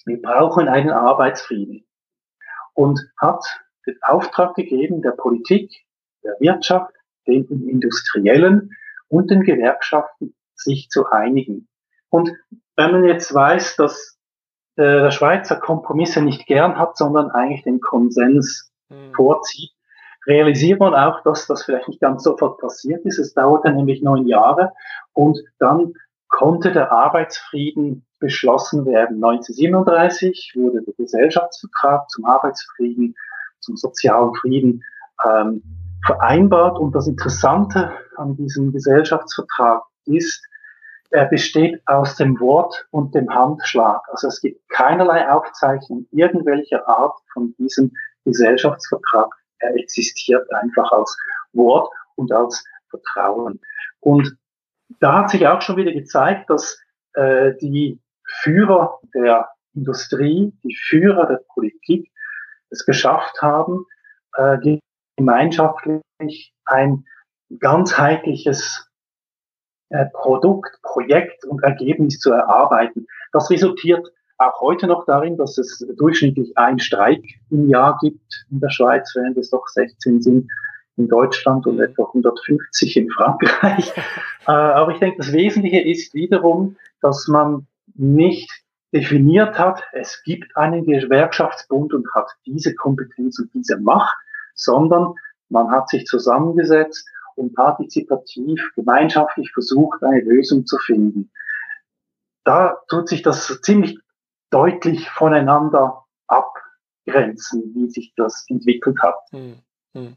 Wir 0.06 0.22
brauchen 0.22 0.68
einen 0.68 0.92
Arbeitsfrieden. 0.92 1.86
Und 2.74 3.00
hat 3.20 3.44
den 3.86 3.98
Auftrag 4.04 4.56
gegeben 4.56 5.02
der 5.02 5.12
Politik, 5.12 5.72
der 6.24 6.36
Wirtschaft, 6.40 6.94
den 7.26 7.46
Industriellen 7.68 8.72
und 9.10 9.32
den 9.32 9.44
Gewerkschaften, 9.44 10.36
sich 10.56 10.90
zu 10.90 11.08
einigen. 11.08 11.68
Und 12.10 12.32
wenn 12.76 12.92
man 12.92 13.04
jetzt 13.04 13.34
weiß, 13.34 13.76
dass 13.76 14.17
der 14.78 15.12
Schweizer 15.12 15.56
Kompromisse 15.56 16.22
nicht 16.22 16.46
gern 16.46 16.78
hat, 16.78 16.98
sondern 16.98 17.32
eigentlich 17.32 17.64
den 17.64 17.82
Konsens 17.82 18.72
mhm. 18.90 19.14
vorzieht, 19.14 19.72
realisiert 20.28 20.80
man 20.80 20.94
auch, 20.94 21.24
dass 21.24 21.48
das 21.48 21.64
vielleicht 21.64 21.88
nicht 21.88 22.02
ganz 22.02 22.24
sofort 22.24 22.60
passiert 22.60 23.06
ist. 23.06 23.18
Es 23.18 23.34
dauerte 23.34 23.72
nämlich 23.72 24.02
neun 24.02 24.28
Jahre 24.28 24.74
und 25.14 25.40
dann 25.60 25.94
konnte 26.28 26.72
der 26.72 26.92
Arbeitsfrieden 26.92 28.06
beschlossen 28.20 28.86
werden. 28.86 29.24
1937 29.24 30.54
wurde 30.56 30.82
der 30.84 30.94
Gesellschaftsvertrag 30.96 32.10
zum 32.10 32.26
Arbeitsfrieden, 32.26 33.16
zum 33.60 33.78
sozialen 33.78 34.34
Frieden 34.36 34.84
ähm, 35.26 35.64
vereinbart. 36.06 36.78
Und 36.80 36.94
das 36.94 37.08
Interessante 37.08 37.92
an 38.18 38.36
diesem 38.36 38.74
Gesellschaftsvertrag 38.74 39.84
ist, 40.06 40.44
er 41.10 41.26
besteht 41.26 41.82
aus 41.86 42.16
dem 42.16 42.40
Wort 42.40 42.88
und 42.92 43.16
dem 43.16 43.34
Handschlag. 43.34 44.02
Also 44.10 44.28
es 44.28 44.42
gibt 44.42 44.68
keinerlei 44.70 45.30
Aufzeichnung 45.30 46.08
irgendwelcher 46.12 46.88
Art 46.88 47.18
von 47.34 47.56
diesem 47.58 47.94
Gesellschaftsvertrag. 48.26 49.34
Er 49.60 49.76
existiert 49.76 50.52
einfach 50.54 50.92
als 50.92 51.18
Wort 51.54 51.90
und 52.16 52.32
als 52.32 52.64
Vertrauen. 52.90 53.60
Und 54.00 54.38
da 55.00 55.20
hat 55.20 55.30
sich 55.30 55.48
auch 55.48 55.62
schon 55.62 55.78
wieder 55.78 55.94
gezeigt, 55.94 56.50
dass 56.50 56.80
äh, 57.14 57.54
die 57.62 58.00
Führer 58.26 59.00
der 59.14 59.50
Industrie, 59.74 60.54
die 60.64 60.76
Führer 60.76 61.28
der 61.28 61.42
Politik 61.54 62.12
es 62.70 62.86
geschafft 62.86 63.42
haben, 63.42 63.86
äh, 64.36 64.80
gemeinschaftlich 65.16 66.54
ein 66.66 67.06
ganzheitliches 67.60 68.87
äh, 69.90 70.06
Produkt, 70.14 70.80
Projekt 70.82 71.46
und 71.46 71.64
Ergebnis 71.64 72.20
zu 72.20 72.32
erarbeiten. 72.32 73.08
Das 73.32 73.50
resultiert 73.50 74.08
auch 74.38 74.60
heute 74.62 74.88
noch 74.88 75.06
darin, 75.06 75.38
dass 75.38 75.58
es 75.58 75.86
durchschnittlich 75.98 76.58
ein 76.58 76.80
Streik 76.80 77.24
im 77.50 77.70
Jahr 77.70 77.98
gibt 78.02 78.46
in 78.52 78.60
der 78.60 78.70
Schweiz, 78.70 79.12
während 79.16 79.38
es 79.38 79.50
doch 79.50 79.68
16 79.68 80.22
sind 80.22 80.52
in 80.98 81.08
Deutschland 81.08 81.66
und 81.68 81.80
etwa 81.80 82.04
150 82.04 82.98
in 82.98 83.10
Frankreich. 83.10 83.94
äh, 84.48 84.52
aber 84.52 84.92
ich 84.92 85.00
denke, 85.00 85.18
das 85.18 85.32
Wesentliche 85.32 85.80
ist 85.80 86.14
wiederum, 86.14 86.76
dass 87.02 87.28
man 87.28 87.68
nicht 87.96 88.52
definiert 88.94 89.58
hat, 89.60 89.84
es 89.94 90.22
gibt 90.24 90.56
einen 90.56 90.86
Gewerkschaftsbund 90.86 91.94
und 91.94 92.08
hat 92.14 92.30
diese 92.46 92.74
Kompetenz 92.76 93.40
und 93.40 93.54
diese 93.54 93.78
Macht, 93.78 94.16
sondern 94.54 95.14
man 95.50 95.72
hat 95.72 95.90
sich 95.90 96.06
zusammengesetzt 96.06 97.08
und 97.38 97.54
partizipativ, 97.56 98.72
gemeinschaftlich 98.76 99.52
versucht, 99.54 100.04
eine 100.04 100.22
Lösung 100.22 100.66
zu 100.66 100.78
finden. 100.78 101.32
Da 102.44 102.78
tut 102.90 103.10
sich 103.10 103.22
das 103.22 103.60
ziemlich 103.62 104.00
deutlich 104.50 105.10
voneinander 105.10 106.06
abgrenzen, 106.28 107.74
wie 107.76 107.90
sich 107.90 108.14
das 108.16 108.46
entwickelt 108.50 108.98
hat. 109.02 109.16
Hm, 109.32 109.60
hm. 109.94 110.16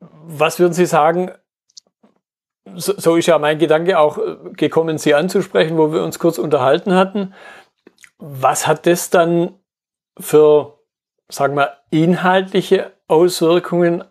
Was 0.00 0.58
würden 0.58 0.72
Sie 0.72 0.86
sagen, 0.86 1.32
so, 2.76 3.16
ist 3.16 3.26
ja 3.26 3.38
mein 3.38 3.58
Gedanke 3.58 3.98
auch 3.98 4.18
äh, 4.18 4.36
gekommen, 4.52 4.98
Sie 4.98 5.14
anzusprechen, 5.14 5.76
wo 5.76 5.92
wir 5.92 6.02
uns 6.02 6.18
kurz 6.18 6.38
unterhalten 6.38 6.94
hatten. 6.94 7.34
Was 8.18 8.66
hat 8.66 8.86
das 8.86 9.10
dann 9.10 9.54
für, 10.18 10.78
sagen 11.28 11.56
wir, 11.56 11.78
inhaltliche 11.90 12.92
Auswirkungen 13.08 14.04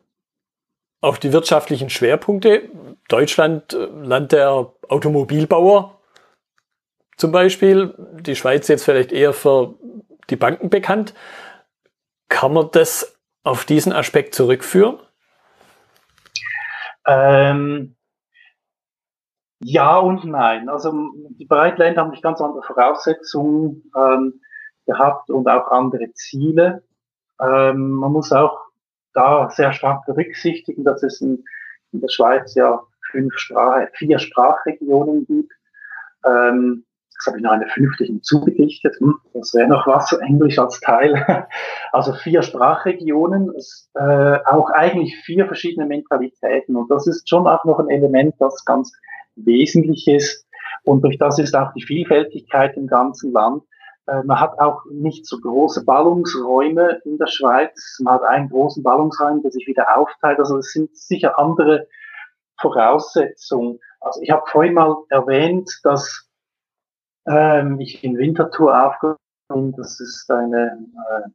auf 1.02 1.20
die 1.20 1.34
wirtschaftlichen 1.34 1.90
Schwerpunkte. 1.90 2.70
Deutschland, 3.08 3.74
äh, 3.74 3.86
Land 3.86 4.32
der 4.32 4.74
Automobilbauer 4.88 6.00
zum 7.20 7.34
Beispiel, 7.34 7.94
die 8.22 8.38
Schweiz 8.38 8.70
jetzt 8.70 8.86
vielleicht 8.86 9.12
eher 9.12 9.34
für 9.34 9.76
die 10.30 10.38
Banken 10.38 10.70
bekannt. 10.70 11.14
Kann 12.30 12.54
man 12.54 12.70
das 12.72 13.20
auf 13.44 13.66
diesen 13.66 13.92
Aspekt 13.92 14.34
zurückführen? 14.34 15.00
Ähm, 17.06 17.98
ja 19.60 19.98
und 19.98 20.24
nein. 20.24 20.70
Also 20.70 20.94
die 21.32 21.46
Breitländer 21.46 22.04
haben 22.04 22.12
nicht 22.12 22.24
ganz 22.24 22.40
andere 22.40 22.64
Voraussetzungen 22.64 23.92
ähm, 23.98 24.40
gehabt 24.86 25.30
und 25.30 25.46
auch 25.50 25.72
andere 25.72 26.14
Ziele. 26.14 26.84
Ähm, 27.42 27.92
man 27.92 28.14
muss 28.14 28.32
auch 28.32 28.69
da 29.14 29.50
sehr 29.50 29.74
stark 29.74 30.06
berücksichtigen, 30.06 30.84
dass 30.84 31.04
es 31.04 31.22
in, 31.22 31.44
in 31.92 32.02
der 32.02 32.10
Schweiz 32.10 32.56
ja 32.56 32.82
fünf 33.12 33.38
Sprache, 33.38 33.90
vier 33.94 34.20
Sprachregionen 34.20 35.26
gibt. 35.26 35.52
Ähm, 36.26 36.86
das 37.16 37.28
habe 37.28 37.38
ich 37.38 37.44
noch 37.44 37.52
eine 37.52 37.68
fünfte 37.68 38.06
hinzugedichtet. 38.06 38.96
Hm, 39.00 39.16
das 39.34 39.54
wäre 39.54 39.68
noch 39.68 39.86
was, 39.88 40.12
Englisch 40.14 40.58
als 40.58 40.80
Teil. 40.80 41.48
Also 41.92 42.14
vier 42.14 42.44
Sprachregionen, 42.44 43.52
äh, 43.96 44.38
auch 44.46 44.70
eigentlich 44.70 45.18
vier 45.26 45.48
verschiedene 45.48 45.88
Mentalitäten. 45.88 46.76
Und 46.76 46.92
das 46.92 47.08
ist 47.08 47.28
schon 47.28 47.48
auch 47.48 47.66
noch 47.66 47.80
ein 47.80 47.90
Element, 47.90 48.36
das 48.38 48.64
ganz 48.64 48.94
wesentlich 49.36 50.08
ist. 50.08 50.48
Und 50.84 51.04
durch 51.04 51.18
das 51.18 51.40
ist 51.40 51.56
auch 51.56 51.74
die 51.74 51.82
Vielfältigkeit 51.82 52.78
im 52.78 52.86
ganzen 52.86 53.34
Land 53.34 53.64
man 54.24 54.40
hat 54.40 54.60
auch 54.60 54.84
nicht 54.90 55.26
so 55.26 55.40
große 55.40 55.86
Ballungsräume 55.86 57.02
in 57.06 57.18
der 57.18 57.28
Schweiz. 57.28 58.00
Man 58.02 58.16
hat 58.16 58.24
einen 58.24 58.50
großen 58.50 58.84
Ballungsraum, 58.84 59.42
der 59.42 59.52
sich 59.52 59.68
wieder 59.68 59.98
aufteilt. 59.98 60.40
Also 60.40 60.58
es 60.58 60.72
sind 60.72 60.96
sicher 60.96 61.38
andere 61.38 61.88
Voraussetzungen. 62.60 63.80
Also 64.02 64.22
ich 64.22 64.32
habe 64.32 64.44
vorhin 64.48 64.74
mal 64.74 64.96
erwähnt, 65.10 65.70
dass 65.84 66.28
ähm, 67.28 67.80
ich 67.80 68.04
in 68.04 68.18
Winterthur 68.18 68.86
aufgenommen 68.86 69.18
bin. 69.50 69.74
Das 69.74 70.00
ist 70.00 70.30
eine 70.32 70.86
äh, 71.10 71.30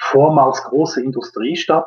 vormals 0.00 0.62
große 0.64 1.02
Industriestadt. 1.02 1.86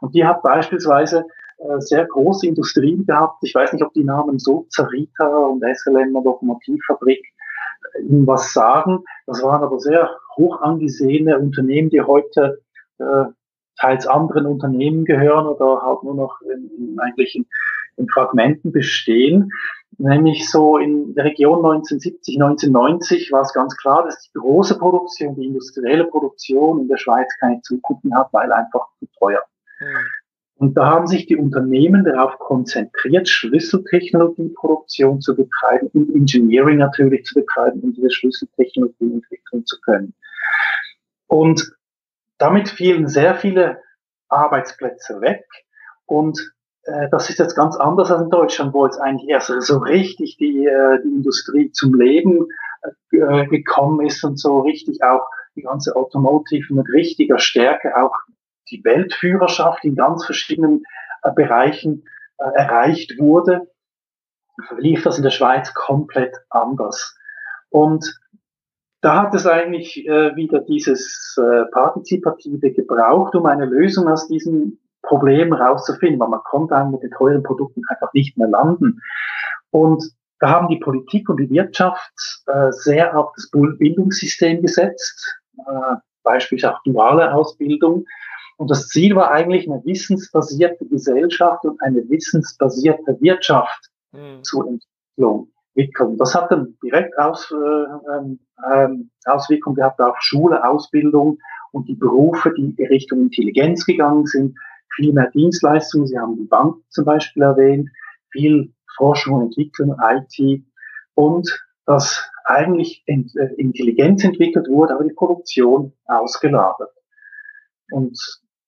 Und 0.00 0.14
die 0.14 0.24
hat 0.24 0.42
beispielsweise 0.42 1.24
äh, 1.58 1.80
sehr 1.80 2.06
große 2.06 2.46
Industrien 2.46 3.06
gehabt. 3.06 3.38
Ich 3.42 3.54
weiß 3.54 3.72
nicht, 3.72 3.84
ob 3.84 3.92
die 3.92 4.04
Namen 4.04 4.38
so 4.38 4.66
Zarita 4.70 5.26
und 5.26 5.62
SLM 5.62 6.12
Lokomotivfabrik 6.12 7.24
Ihnen 8.00 8.26
was 8.26 8.52
sagen. 8.52 9.04
Das 9.26 9.42
waren 9.42 9.62
aber 9.62 9.78
sehr 9.78 10.10
hoch 10.36 10.60
angesehene 10.60 11.38
Unternehmen, 11.38 11.90
die 11.90 12.00
heute 12.00 12.60
äh, 12.98 13.24
teils 13.78 14.06
anderen 14.06 14.46
Unternehmen 14.46 15.04
gehören 15.04 15.46
oder 15.46 15.82
halt 15.82 16.02
nur 16.02 16.14
noch 16.14 16.40
in, 16.42 16.70
in, 16.76 16.98
eigentlich 17.00 17.34
in, 17.34 17.46
in 17.96 18.08
Fragmenten 18.08 18.72
bestehen. 18.72 19.50
Nämlich 19.98 20.50
so 20.50 20.78
in 20.78 21.14
der 21.14 21.24
Region 21.24 21.58
1970, 21.58 22.40
1990 22.40 23.30
war 23.30 23.42
es 23.42 23.52
ganz 23.52 23.76
klar, 23.76 24.04
dass 24.04 24.20
die 24.22 24.32
große 24.38 24.78
Produktion, 24.78 25.36
die 25.36 25.46
industrielle 25.46 26.04
Produktion 26.04 26.80
in 26.80 26.88
der 26.88 26.96
Schweiz 26.96 27.32
keine 27.38 27.60
Zukunft 27.62 28.04
hat, 28.12 28.32
weil 28.32 28.52
einfach 28.52 28.88
zu 28.98 29.06
teuer. 29.18 29.42
Und 30.56 30.76
da 30.76 30.86
haben 30.86 31.06
sich 31.06 31.26
die 31.26 31.36
Unternehmen 31.36 32.04
darauf 32.04 32.38
konzentriert, 32.38 33.28
Schlüsseltechnologieproduktion 33.28 35.20
zu 35.20 35.34
betreiben 35.34 35.88
und 35.92 36.14
Engineering 36.14 36.78
natürlich 36.78 37.24
zu 37.24 37.34
betreiben, 37.34 37.80
um 37.80 37.92
diese 37.92 38.10
Schlüsseltechnologie 38.10 39.12
entwickeln 39.12 39.66
zu 39.66 39.80
können. 39.80 40.14
Und 41.26 41.72
damit 42.38 42.68
fielen 42.68 43.08
sehr 43.08 43.34
viele 43.34 43.78
Arbeitsplätze 44.28 45.20
weg 45.20 45.44
und 46.06 46.54
äh, 46.84 47.08
das 47.10 47.30
ist 47.30 47.38
jetzt 47.38 47.54
ganz 47.54 47.76
anders 47.76 48.10
als 48.10 48.22
in 48.22 48.30
Deutschland, 48.30 48.74
wo 48.74 48.84
jetzt 48.84 48.98
eigentlich 48.98 49.28
erst 49.28 49.52
so 49.62 49.78
richtig 49.78 50.36
die, 50.36 50.66
äh, 50.66 51.02
die 51.02 51.08
Industrie 51.08 51.70
zum 51.72 51.94
Leben 51.94 52.46
äh, 53.10 53.46
gekommen 53.46 54.06
ist 54.06 54.22
und 54.24 54.38
so 54.38 54.60
richtig 54.60 55.02
auch 55.02 55.26
die 55.56 55.62
ganze 55.62 55.96
Automotive 55.96 56.74
mit 56.74 56.88
richtiger 56.88 57.38
Stärke 57.38 57.96
auch 57.96 58.14
die 58.70 58.82
Weltführerschaft 58.84 59.84
in 59.84 59.96
ganz 59.96 60.24
verschiedenen 60.24 60.84
äh, 61.22 61.32
Bereichen 61.32 62.04
äh, 62.38 62.44
erreicht 62.54 63.18
wurde, 63.18 63.68
lief 64.78 65.02
das 65.02 65.16
in 65.16 65.24
der 65.24 65.30
Schweiz 65.30 65.74
komplett 65.74 66.36
anders. 66.50 67.16
Und 67.70 68.20
da 69.00 69.22
hat 69.22 69.34
es 69.34 69.46
eigentlich 69.46 70.06
äh, 70.06 70.34
wieder 70.36 70.60
dieses 70.60 71.38
äh, 71.38 71.64
Partizipative 71.72 72.72
gebraucht, 72.72 73.34
um 73.34 73.46
eine 73.46 73.66
Lösung 73.66 74.08
aus 74.08 74.28
diesem 74.28 74.78
Problem 75.02 75.52
rauszufinden, 75.52 76.18
weil 76.18 76.28
man 76.28 76.42
konnte 76.44 76.82
mit 76.86 77.02
den 77.02 77.10
teuren 77.10 77.42
Produkten 77.42 77.82
einfach 77.88 78.12
nicht 78.14 78.38
mehr 78.38 78.48
landen. 78.48 79.00
Und 79.70 80.04
da 80.40 80.50
haben 80.50 80.68
die 80.68 80.78
Politik 80.78 81.28
und 81.28 81.38
die 81.38 81.50
Wirtschaft 81.50 82.12
äh, 82.46 82.70
sehr 82.70 83.16
auf 83.16 83.32
das 83.36 83.50
Bildungssystem 83.50 84.62
gesetzt, 84.62 85.38
äh, 85.58 85.96
beispielsweise 86.22 86.74
auch 86.74 86.82
duale 86.84 87.32
Ausbildung. 87.34 88.06
Und 88.56 88.70
das 88.70 88.88
Ziel 88.88 89.16
war 89.16 89.30
eigentlich 89.30 89.68
eine 89.68 89.84
wissensbasierte 89.84 90.86
Gesellschaft 90.86 91.64
und 91.64 91.80
eine 91.82 92.08
wissensbasierte 92.08 93.20
Wirtschaft 93.20 93.90
mhm. 94.12 94.42
zur 94.42 94.68
Entwicklung. 94.68 95.48
Das 96.18 96.34
hat 96.34 96.52
dann 96.52 96.76
direkt 96.82 97.18
Aus, 97.18 97.50
äh, 97.50 98.72
äh, 98.72 98.88
Auswirkungen 99.24 99.76
gehabt 99.76 100.00
auf 100.00 100.16
Schule, 100.20 100.64
Ausbildung 100.64 101.38
und 101.72 101.88
die 101.88 101.96
Berufe, 101.96 102.52
die 102.56 102.74
Richtung 102.84 103.22
Intelligenz 103.22 103.84
gegangen 103.84 104.26
sind, 104.26 104.56
viel 104.94 105.12
mehr 105.12 105.30
Dienstleistungen. 105.32 106.06
Sie 106.06 106.18
haben 106.18 106.36
die 106.36 106.44
Bank 106.46 106.76
zum 106.90 107.04
Beispiel 107.04 107.42
erwähnt, 107.42 107.90
viel 108.30 108.72
Forschung 108.96 109.34
und 109.34 109.42
Entwicklung, 109.46 109.96
IT 110.00 110.62
und 111.14 111.66
dass 111.86 112.30
eigentlich 112.44 113.02
äh, 113.06 113.24
Intelligenz 113.56 114.22
entwickelt 114.24 114.68
wurde, 114.68 114.94
aber 114.94 115.04
die 115.04 115.14
Produktion 115.14 115.92
ausgelagert. 116.06 116.92
Und 117.90 118.18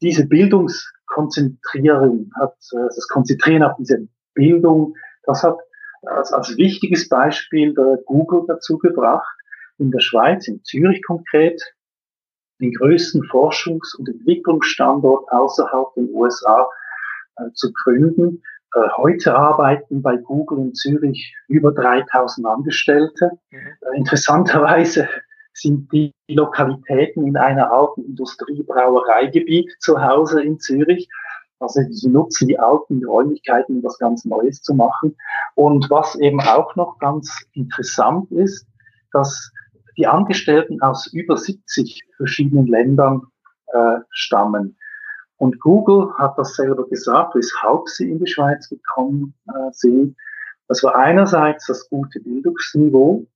diese 0.00 0.26
Bildungskonzentrierung 0.26 2.30
hat, 2.38 2.56
äh, 2.72 2.88
das 2.94 3.08
Konzentrieren 3.08 3.62
auf 3.62 3.76
diese 3.78 4.06
Bildung, 4.34 4.94
das 5.24 5.42
hat 5.42 5.58
als, 6.02 6.32
als 6.32 6.56
wichtiges 6.56 7.08
Beispiel 7.08 7.74
der 7.74 7.98
Google 8.06 8.44
dazu 8.46 8.78
gebracht, 8.78 9.36
in 9.78 9.90
der 9.90 10.00
Schweiz, 10.00 10.48
in 10.48 10.62
Zürich 10.64 11.02
konkret, 11.04 11.60
den 12.60 12.72
größten 12.72 13.22
Forschungs- 13.24 13.94
und 13.98 14.08
Entwicklungsstandort 14.08 15.30
außerhalb 15.30 15.92
der 15.94 16.04
USA 16.04 16.68
äh, 17.36 17.50
zu 17.52 17.70
gründen. 17.72 18.42
Äh, 18.74 18.88
heute 18.96 19.34
arbeiten 19.34 20.00
bei 20.00 20.16
Google 20.16 20.58
in 20.58 20.74
Zürich 20.74 21.34
über 21.48 21.72
3000 21.72 22.46
Angestellte. 22.46 23.32
Mhm. 23.50 23.58
Äh, 23.58 23.98
interessanterweise 23.98 25.08
sind 25.56 25.90
die 25.92 26.12
Lokalitäten 26.28 27.26
in 27.26 27.36
einer 27.36 27.72
alten 27.72 28.04
Industriebrauereigebiet 28.04 29.74
zu 29.80 30.00
Hause 30.02 30.42
in 30.42 30.60
Zürich. 30.60 31.08
Also 31.58 31.80
sie 31.90 32.08
nutzen 32.08 32.48
die 32.48 32.58
alten 32.58 33.04
Räumlichkeiten, 33.04 33.76
um 33.76 33.84
was 33.84 33.98
ganz 33.98 34.24
Neues 34.26 34.60
zu 34.62 34.74
machen. 34.74 35.16
Und 35.54 35.88
was 35.88 36.14
eben 36.16 36.40
auch 36.40 36.76
noch 36.76 36.98
ganz 36.98 37.34
interessant 37.54 38.30
ist, 38.30 38.66
dass 39.12 39.50
die 39.96 40.06
Angestellten 40.06 40.82
aus 40.82 41.06
über 41.12 41.38
70 41.38 42.02
verschiedenen 42.16 42.66
Ländern 42.66 43.22
äh, 43.68 44.00
stammen. 44.10 44.76
Und 45.38 45.58
Google 45.60 46.12
hat 46.18 46.36
das 46.38 46.54
selber 46.54 46.86
gesagt, 46.88 47.34
weshalb 47.34 47.88
sie 47.88 48.10
in 48.10 48.18
die 48.18 48.30
Schweiz 48.30 48.68
gekommen 48.68 49.34
äh, 49.48 49.70
sind. 49.72 50.16
Das 50.68 50.82
war 50.82 50.96
einerseits 50.96 51.66
das 51.66 51.88
gute 51.88 52.20
Bildungsniveau 52.20 53.26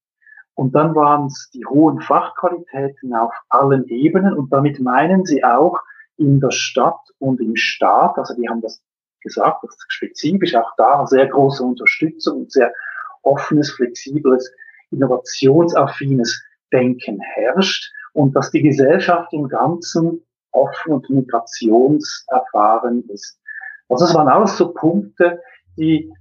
und 0.61 0.75
dann 0.75 0.95
waren 0.95 1.29
es 1.29 1.49
die 1.55 1.65
hohen 1.65 2.03
Fachqualitäten 2.03 3.15
auf 3.15 3.33
allen 3.49 3.89
Ebenen 3.89 4.35
und 4.35 4.53
damit 4.53 4.79
meinen 4.79 5.25
sie 5.25 5.43
auch 5.43 5.79
in 6.19 6.39
der 6.39 6.51
Stadt 6.51 7.01
und 7.19 7.41
im 7.41 7.57
Staat. 7.57 8.19
Also 8.19 8.35
die 8.35 8.47
haben 8.47 8.61
das 8.61 8.83
gesagt, 9.23 9.65
dass 9.65 9.75
spezifisch 9.89 10.55
auch 10.55 10.71
da 10.77 11.07
sehr 11.07 11.29
große 11.29 11.65
Unterstützung 11.65 12.41
und 12.41 12.53
sehr 12.53 12.75
offenes, 13.23 13.71
flexibles, 13.71 14.53
innovationsaffines 14.91 16.45
Denken 16.71 17.23
herrscht 17.23 17.91
und 18.13 18.37
dass 18.37 18.51
die 18.51 18.61
Gesellschaft 18.61 19.33
im 19.33 19.49
Ganzen 19.49 20.27
offen 20.51 20.93
und 20.93 21.09
migrationserfahren 21.09 23.09
ist. 23.09 23.41
Also 23.89 24.05
das 24.05 24.15
waren 24.15 24.29
alles 24.29 24.59
so 24.59 24.75
Punkte, 24.75 25.41
die 25.79 26.13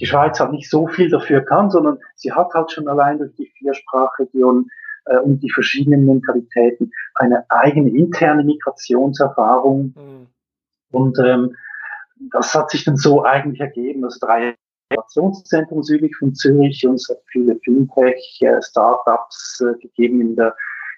die 0.00 0.06
Schweiz 0.06 0.40
halt 0.40 0.52
nicht 0.52 0.70
so 0.70 0.86
viel 0.86 1.10
dafür 1.10 1.42
kann, 1.42 1.70
sondern 1.70 1.98
sie 2.16 2.32
hat 2.32 2.54
halt 2.54 2.72
schon 2.72 2.88
allein 2.88 3.18
durch 3.18 3.34
die 3.36 3.52
Viersprachregion 3.58 4.70
äh, 5.04 5.18
und 5.18 5.42
die 5.42 5.50
verschiedenen 5.50 6.06
Mentalitäten 6.06 6.90
eine 7.14 7.44
eigene 7.50 7.90
interne 7.90 8.42
Migrationserfahrung. 8.42 9.94
Mhm. 9.96 10.26
Und 10.90 11.18
ähm, 11.18 11.54
das 12.32 12.54
hat 12.54 12.70
sich 12.70 12.84
dann 12.84 12.96
so 12.96 13.24
eigentlich 13.24 13.60
ergeben, 13.60 14.02
dass 14.02 14.18
drei 14.18 14.56
Innovationszentrum 14.90 15.82
südlich 15.82 16.16
von 16.16 16.34
Zürich 16.34 16.86
und 16.86 16.94
es 16.94 17.08
hat 17.08 17.18
viele 17.30 17.56
Fintech-Startups 17.64 19.60
äh, 19.60 19.78
gegeben 19.80 20.20
in 20.20 20.36
der, 20.36 20.56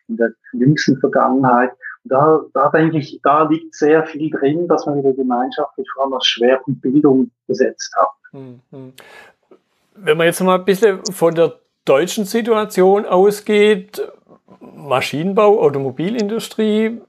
in 0.08 0.16
der 0.16 0.32
jüngsten 0.52 0.98
Vergangenheit. 0.98 1.72
Da, 2.04 2.40
da 2.52 2.68
denke 2.70 2.98
ich, 2.98 3.20
da 3.22 3.44
liegt 3.44 3.74
sehr 3.74 4.04
viel 4.06 4.30
drin, 4.30 4.66
dass 4.66 4.86
man 4.86 4.98
wieder 4.98 5.12
gemeinschaftlich 5.12 5.86
vor 5.94 6.04
allem 6.04 6.14
als 6.14 6.26
Schwerpunkt 6.26 6.82
Bildung 6.82 7.30
gesetzt 7.46 7.94
hat. 7.96 8.08
Hm, 8.32 8.60
hm. 8.70 8.92
Wenn 9.94 10.16
man 10.16 10.26
jetzt 10.26 10.40
mal 10.40 10.58
ein 10.58 10.64
bisschen 10.64 11.04
von 11.06 11.34
der 11.34 11.60
deutschen 11.84 12.24
Situation 12.24 13.06
ausgeht, 13.06 14.02
Maschinenbau, 14.60 15.60
Automobilindustrie, 15.60 17.00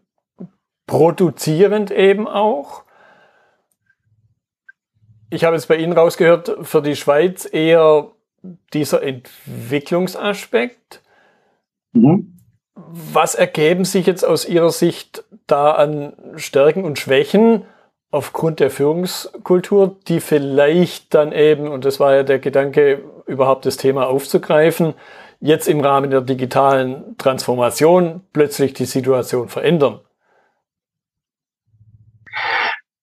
produzierend 0.85 1.91
eben 1.91 2.27
auch. 2.27 2.83
Ich 5.29 5.43
habe 5.43 5.55
jetzt 5.55 5.67
bei 5.67 5.77
Ihnen 5.77 5.93
rausgehört, 5.93 6.57
für 6.61 6.81
die 6.81 6.95
Schweiz 6.95 7.47
eher 7.51 8.11
dieser 8.73 9.01
Entwicklungsaspekt. 9.01 11.01
Mhm. 11.93 12.37
Was 12.75 13.35
ergeben 13.35 13.85
sich 13.85 14.07
jetzt 14.07 14.25
aus 14.25 14.47
Ihrer 14.47 14.71
Sicht 14.71 15.23
da 15.47 15.71
an 15.71 16.13
Stärken 16.37 16.83
und 16.85 16.97
Schwächen 16.97 17.65
aufgrund 18.09 18.59
der 18.59 18.69
Führungskultur, 18.69 19.95
die 20.07 20.19
vielleicht 20.19 21.13
dann 21.13 21.31
eben, 21.31 21.67
und 21.67 21.85
das 21.85 21.99
war 21.99 22.15
ja 22.15 22.23
der 22.23 22.39
Gedanke, 22.39 23.03
überhaupt 23.25 23.65
das 23.65 23.77
Thema 23.77 24.07
aufzugreifen, 24.07 24.93
jetzt 25.39 25.67
im 25.67 25.81
Rahmen 25.81 26.09
der 26.09 26.21
digitalen 26.21 27.17
Transformation 27.17 28.21
plötzlich 28.31 28.73
die 28.73 28.85
Situation 28.85 29.49
verändern? 29.49 29.99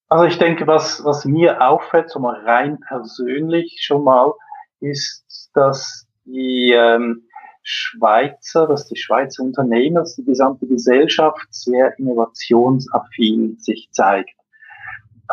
Also 0.09 0.25
ich 0.25 0.39
denke, 0.39 0.67
was, 0.67 1.05
was 1.05 1.25
mir 1.25 1.61
auffällt, 1.61 2.11
so 2.11 2.19
mal 2.19 2.41
rein 2.45 2.81
persönlich 2.81 3.81
schon 3.83 4.03
mal, 4.03 4.33
ist, 4.81 5.51
dass 5.55 6.07
die 6.25 6.73
ähm, 6.73 7.29
Schweizer, 7.71 8.67
dass 8.67 8.89
die 8.89 8.97
Schweizer 8.97 9.43
Unternehmer, 9.43 10.05
die 10.17 10.25
gesamte 10.25 10.67
Gesellschaft 10.67 11.47
sehr 11.51 11.97
innovationsaffin 11.99 13.59
sich 13.59 13.89
zeigt. 13.93 14.35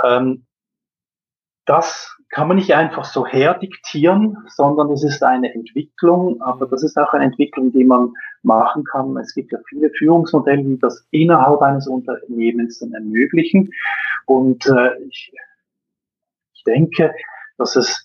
Ähm, 0.04 0.46
das 1.66 2.16
kann 2.30 2.48
man 2.48 2.58
nicht 2.58 2.76
einfach 2.76 3.06
so 3.06 3.26
herdiktieren, 3.26 4.38
sondern 4.48 4.92
es 4.92 5.04
ist 5.04 5.24
eine 5.24 5.54
Entwicklung, 5.54 6.42
aber 6.42 6.68
das 6.68 6.84
ist 6.84 6.98
auch 6.98 7.14
eine 7.14 7.26
Entwicklung, 7.26 7.72
die 7.72 7.84
man 7.84 8.14
machen 8.44 8.84
kann. 8.84 9.18
Es 9.18 9.34
gibt 9.34 9.52
ja 9.52 9.60
viele 9.68 9.90
Führungsmodelle, 9.90 10.64
die 10.64 10.80
das 10.80 11.08
innerhalb 11.12 11.62
eines 11.62 11.88
Unternehmens 11.88 12.80
dann 12.80 12.94
ermöglichen. 12.94 13.72
Und 14.26 14.66
äh, 14.68 14.98
ich, 15.10 15.34
ich 16.54 16.64
denke, 16.64 17.14
dass 17.58 17.76
es 17.76 18.04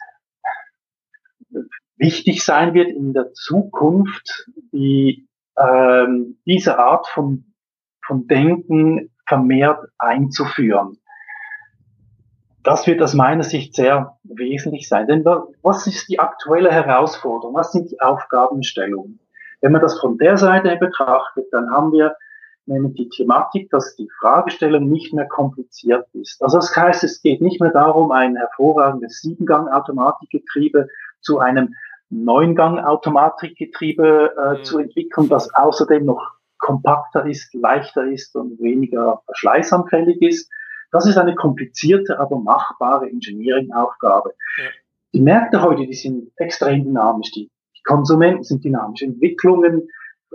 wichtig 2.03 2.45
sein 2.45 2.75
wird 2.75 2.91
in 2.91 3.15
der 3.15 3.33
Zukunft, 3.33 4.51
die, 4.73 5.27
ähm, 5.57 6.37
diese 6.45 6.79
Art 6.79 7.07
von, 7.07 7.55
von 8.05 8.27
Denken 8.27 9.11
vermehrt 9.27 9.89
einzuführen. 9.99 10.99
Das 12.65 12.87
wird 12.87 13.03
aus 13.03 13.15
meiner 13.15 13.45
Sicht 13.45 13.75
sehr 13.75 14.19
wesentlich 14.25 14.89
sein. 14.89 15.07
Denn 15.07 15.25
was 15.25 15.87
ist 15.87 16.09
die 16.09 16.21
aktuelle 16.21 16.71
Herausforderung? 16.71 17.55
Was 17.55 17.73
sind 17.73 17.91
die 17.91 18.01
Aufgabenstellungen? 18.01 19.19
Wenn 19.61 19.73
man 19.73 19.81
das 19.81 19.99
von 20.01 20.19
der 20.19 20.37
Seite 20.37 20.77
betrachtet, 20.77 21.47
dann 21.53 21.71
haben 21.71 21.93
wir 21.93 22.17
nämlich 22.67 22.95
die 22.95 23.09
Thematik, 23.09 23.71
dass 23.71 23.97
die 23.97 24.09
Fragestellung 24.21 24.89
nicht 24.89 25.13
mehr 25.13 25.27
kompliziert 25.27 26.07
ist. 26.13 26.43
Also 26.43 26.59
das 26.59 26.75
heißt, 26.77 27.03
es 27.05 27.23
geht 27.23 27.41
nicht 27.41 27.61
mehr 27.61 27.73
darum, 27.73 28.13
ein 28.13 28.37
hervorragendes 28.37 29.21
Siebengang-Automatikgetriebe 29.23 30.89
zu 31.21 31.39
einem 31.39 31.75
Neungang-Automatikgetriebe 32.13 34.35
äh, 34.37 34.59
mhm. 34.59 34.65
zu 34.65 34.79
entwickeln, 34.79 35.29
das 35.29 35.53
außerdem 35.55 36.05
noch 36.05 36.33
kompakter 36.59 37.25
ist, 37.27 37.53
leichter 37.55 38.05
ist 38.05 38.37
und 38.37 38.61
weniger 38.61 39.23
verschleißanfällig 39.27 40.23
ist, 40.23 40.49
Das 40.93 41.07
ist 41.07 41.17
eine 41.17 41.35
komplizierte, 41.35 42.21
aber 42.21 42.39
machbare 42.39 43.09
Engineering-Aufgabe. 43.09 44.35
Ja. 44.59 44.65
Die 45.15 45.21
Märkte 45.21 45.63
heute, 45.63 45.87
die 45.87 45.95
sind 45.95 46.31
extrem 46.37 46.85
dynamisch. 46.85 47.33
Die 47.33 47.51
Konsumenten 47.85 48.45
sind 48.45 48.63
dynamisch. 48.63 49.03
Entwicklungen 49.03 49.89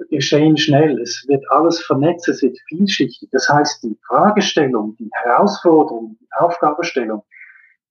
geschehen 0.10 0.58
schnell. 0.58 1.00
Es 1.00 1.26
wird 1.28 1.44
alles 1.50 1.82
vernetzt, 1.82 2.28
es 2.28 2.42
wird 2.42 2.58
vielschichtig. 2.68 3.30
Das 3.32 3.50
heißt, 3.50 3.84
die 3.84 3.98
Fragestellung, 4.08 4.96
die 4.98 5.10
Herausforderung, 5.13 6.18
die 6.20 6.28
Aufgabestellung, 6.32 7.24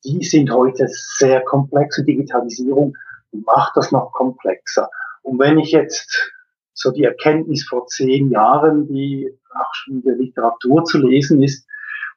die 0.05 0.25
sind 0.25 0.51
heute 0.51 0.87
sehr 0.88 1.42
komplex 1.42 1.99
und 1.99 2.07
Digitalisierung 2.07 2.96
macht 3.44 3.77
das 3.77 3.92
noch 3.92 4.12
komplexer. 4.12 4.88
Und 5.22 5.38
wenn 5.38 5.59
ich 5.59 5.72
jetzt 5.72 6.33
so 6.72 6.90
die 6.90 7.05
Erkenntnis 7.05 7.66
vor 7.68 7.87
zehn 7.87 8.31
Jahren, 8.31 8.87
die 8.87 9.31
auch 9.55 9.75
schon 9.75 9.94
in 9.94 10.03
der 10.03 10.16
Literatur 10.16 10.85
zu 10.85 10.99
lesen 10.99 11.42
ist, 11.42 11.66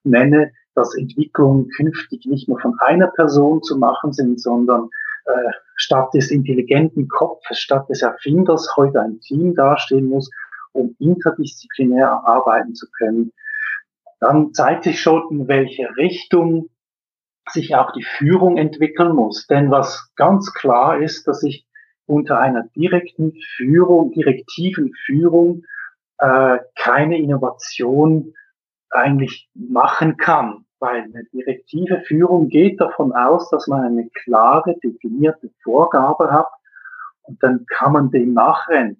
nenne, 0.03 0.51
dass 0.75 0.95
Entwicklungen 0.95 1.69
künftig 1.69 2.25
nicht 2.25 2.47
nur 2.47 2.59
von 2.59 2.75
einer 2.79 3.07
Person 3.07 3.63
zu 3.63 3.77
machen 3.77 4.13
sind, 4.13 4.39
sondern 4.39 4.89
äh, 5.25 5.51
statt 5.75 6.13
des 6.13 6.31
intelligenten 6.31 7.07
Kopfes, 7.07 7.59
statt 7.59 7.89
des 7.89 8.01
Erfinders 8.01 8.75
heute 8.75 9.01
ein 9.01 9.19
Team 9.21 9.55
dastehen 9.55 10.05
muss, 10.07 10.29
um 10.73 10.95
interdisziplinär 10.99 12.09
arbeiten 12.25 12.75
zu 12.75 12.87
können, 12.97 13.31
dann 14.19 14.53
zeigt 14.53 14.83
sich 14.83 15.01
schon, 15.01 15.23
in 15.31 15.47
welche 15.47 15.95
Richtung 15.95 16.69
sich 17.51 17.75
auch 17.75 17.91
die 17.91 18.03
Führung 18.03 18.57
entwickeln 18.57 19.15
muss. 19.15 19.47
Denn 19.47 19.71
was 19.71 20.11
ganz 20.15 20.53
klar 20.53 20.99
ist, 20.99 21.27
dass 21.27 21.43
ich 21.43 21.65
unter 22.05 22.39
einer 22.39 22.63
direkten 22.75 23.33
Führung, 23.55 24.11
direktiven 24.11 24.93
Führung 25.05 25.63
äh, 26.17 26.57
keine 26.75 27.17
Innovation 27.17 28.33
eigentlich 28.89 29.49
machen 29.53 30.17
kann. 30.17 30.65
Weil 30.79 31.03
eine 31.03 31.25
direktive 31.33 32.01
Führung 32.01 32.47
geht 32.47 32.79
davon 32.79 33.11
aus, 33.11 33.49
dass 33.49 33.67
man 33.67 33.83
eine 33.83 34.09
klare, 34.09 34.75
definierte 34.79 35.51
Vorgabe 35.61 36.31
hat 36.31 36.47
und 37.23 37.41
dann 37.43 37.65
kann 37.67 37.93
man 37.93 38.11
dem 38.11 38.33
nachrennen. 38.33 38.99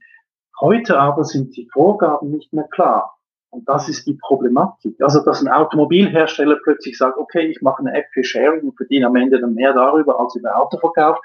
Heute 0.59 0.99
aber 0.99 1.23
sind 1.23 1.55
die 1.55 1.69
Vorgaben 1.71 2.31
nicht 2.31 2.51
mehr 2.51 2.67
klar. 2.67 3.18
Und 3.51 3.67
das 3.67 3.89
ist 3.89 4.05
die 4.05 4.13
Problematik. 4.13 5.01
Also, 5.01 5.23
dass 5.23 5.41
ein 5.41 5.51
Automobilhersteller 5.51 6.57
plötzlich 6.63 6.97
sagt, 6.97 7.17
okay, 7.17 7.47
ich 7.47 7.62
mache 7.62 7.79
eine 7.79 7.97
App 7.97 8.05
für 8.13 8.23
Sharing 8.23 8.62
und 8.62 8.77
verdiene 8.77 9.07
am 9.07 9.15
Ende 9.15 9.39
dann 9.39 9.55
mehr 9.55 9.73
darüber 9.73 10.19
als 10.19 10.35
über 10.35 10.55
Autoverkauf. 10.57 11.17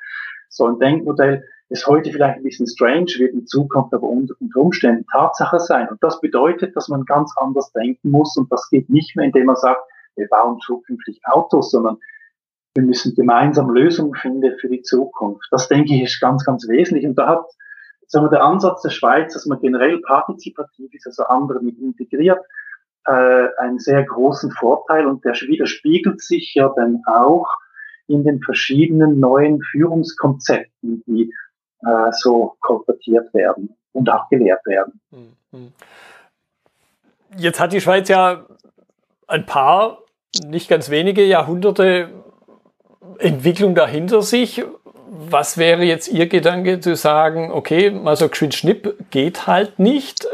So 0.49 0.67
ein 0.67 0.79
Denkmodell 0.79 1.45
ist 1.69 1.87
heute 1.87 2.11
vielleicht 2.13 2.37
ein 2.37 2.43
bisschen 2.43 2.67
strange, 2.67 3.07
wird 3.19 3.35
in 3.35 3.47
Zukunft 3.47 3.93
aber 3.93 4.07
unter 4.07 4.35
Umständen 4.55 5.07
Tatsache 5.11 5.59
sein. 5.59 5.89
Und 5.89 6.03
das 6.03 6.21
bedeutet, 6.21 6.77
dass 6.77 6.89
man 6.89 7.05
ganz 7.05 7.33
anders 7.37 7.73
denken 7.73 8.11
muss. 8.11 8.37
Und 8.37 8.51
das 8.51 8.69
geht 8.71 8.89
nicht 8.89 9.17
mehr, 9.17 9.27
indem 9.27 9.47
man 9.47 9.57
sagt, 9.57 9.83
wir 10.17 10.29
bauen 10.29 10.61
zukünftig 10.61 11.21
Autos, 11.25 11.71
sondern 11.71 11.99
wir 12.75 12.85
müssen 12.85 13.15
gemeinsam 13.15 13.71
Lösungen 13.71 14.15
finden 14.15 14.59
für 14.59 14.69
die 14.69 14.83
Zukunft. 14.83 15.47
Das 15.51 15.69
denke 15.69 15.95
ich 15.95 16.03
ist 16.03 16.21
ganz, 16.21 16.45
ganz 16.45 16.69
wesentlich. 16.69 17.07
Und 17.07 17.17
da 17.17 17.29
hat 17.29 17.47
sagen 18.07 18.27
wir, 18.27 18.31
der 18.31 18.45
Ansatz 18.45 18.83
der 18.83 18.91
Schweiz, 18.91 19.35
dass 19.35 19.47
man 19.47 19.61
generell 19.61 20.01
partizipativ 20.01 20.93
ist, 20.95 21.07
also 21.07 21.25
andere 21.25 21.61
mit 21.61 21.79
integriert, 21.79 22.41
äh, 23.07 23.49
einen 23.59 23.79
sehr 23.79 24.03
großen 24.05 24.51
Vorteil 24.53 25.07
und 25.07 25.25
der 25.25 25.35
widerspiegelt 25.35 26.21
sich 26.23 26.55
ja 26.55 26.73
dann 26.75 27.03
auch 27.07 27.49
in 28.07 28.25
den 28.25 28.41
verschiedenen 28.41 29.21
neuen 29.21 29.61
Führungskonzepten, 29.63 31.03
die 31.07 31.33
äh, 31.81 32.13
so 32.13 32.57
kolportiert 32.61 33.33
werden 33.35 33.77
und 33.93 34.11
auch 34.11 34.29
gelehrt 34.29 34.65
werden. 34.67 35.01
Mhm. 35.11 35.73
Jetzt 37.37 37.61
hat 37.61 37.73
die 37.73 37.81
Schweiz 37.81 38.09
ja 38.09 38.47
ein 39.27 39.47
paar 39.47 39.99
nicht 40.47 40.69
ganz 40.69 40.91
wenige 40.91 41.25
Jahrhunderte 41.25 42.11
Entwicklung 43.19 43.75
dahinter 43.75 44.23
sich. 44.23 44.65
Was 45.17 45.59
wäre 45.59 45.85
jetzt 45.85 46.09
Ihr 46.09 46.27
Gedanke 46.27 46.81
zu 46.81 46.97
sagen, 46.97 47.53
okay, 47.53 47.91
mal 47.91 48.17
so 48.17 48.29
geschwind 48.29 48.53
Schnipp 48.53 48.97
geht 49.11 49.47
halt 49.47 49.79
nicht, 49.79 50.27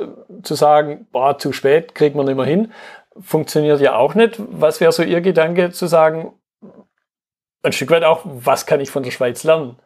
zu 0.42 0.54
sagen, 0.54 1.06
boah, 1.12 1.38
zu 1.38 1.52
spät, 1.52 1.94
kriegt 1.94 2.16
man 2.16 2.24
nicht 2.24 2.36
mehr 2.36 2.46
hin, 2.46 2.72
funktioniert 3.20 3.82
ja 3.82 3.96
auch 3.96 4.14
nicht. 4.14 4.36
Was 4.38 4.80
wäre 4.80 4.90
so 4.90 5.02
Ihr 5.02 5.20
Gedanke 5.20 5.70
zu 5.70 5.86
sagen, 5.86 6.32
ein 7.62 7.72
Stück 7.72 7.90
weit 7.90 8.04
auch, 8.04 8.22
was 8.24 8.64
kann 8.64 8.80
ich 8.80 8.90
von 8.90 9.02
der 9.02 9.10
Schweiz 9.10 9.44
lernen? 9.44 9.76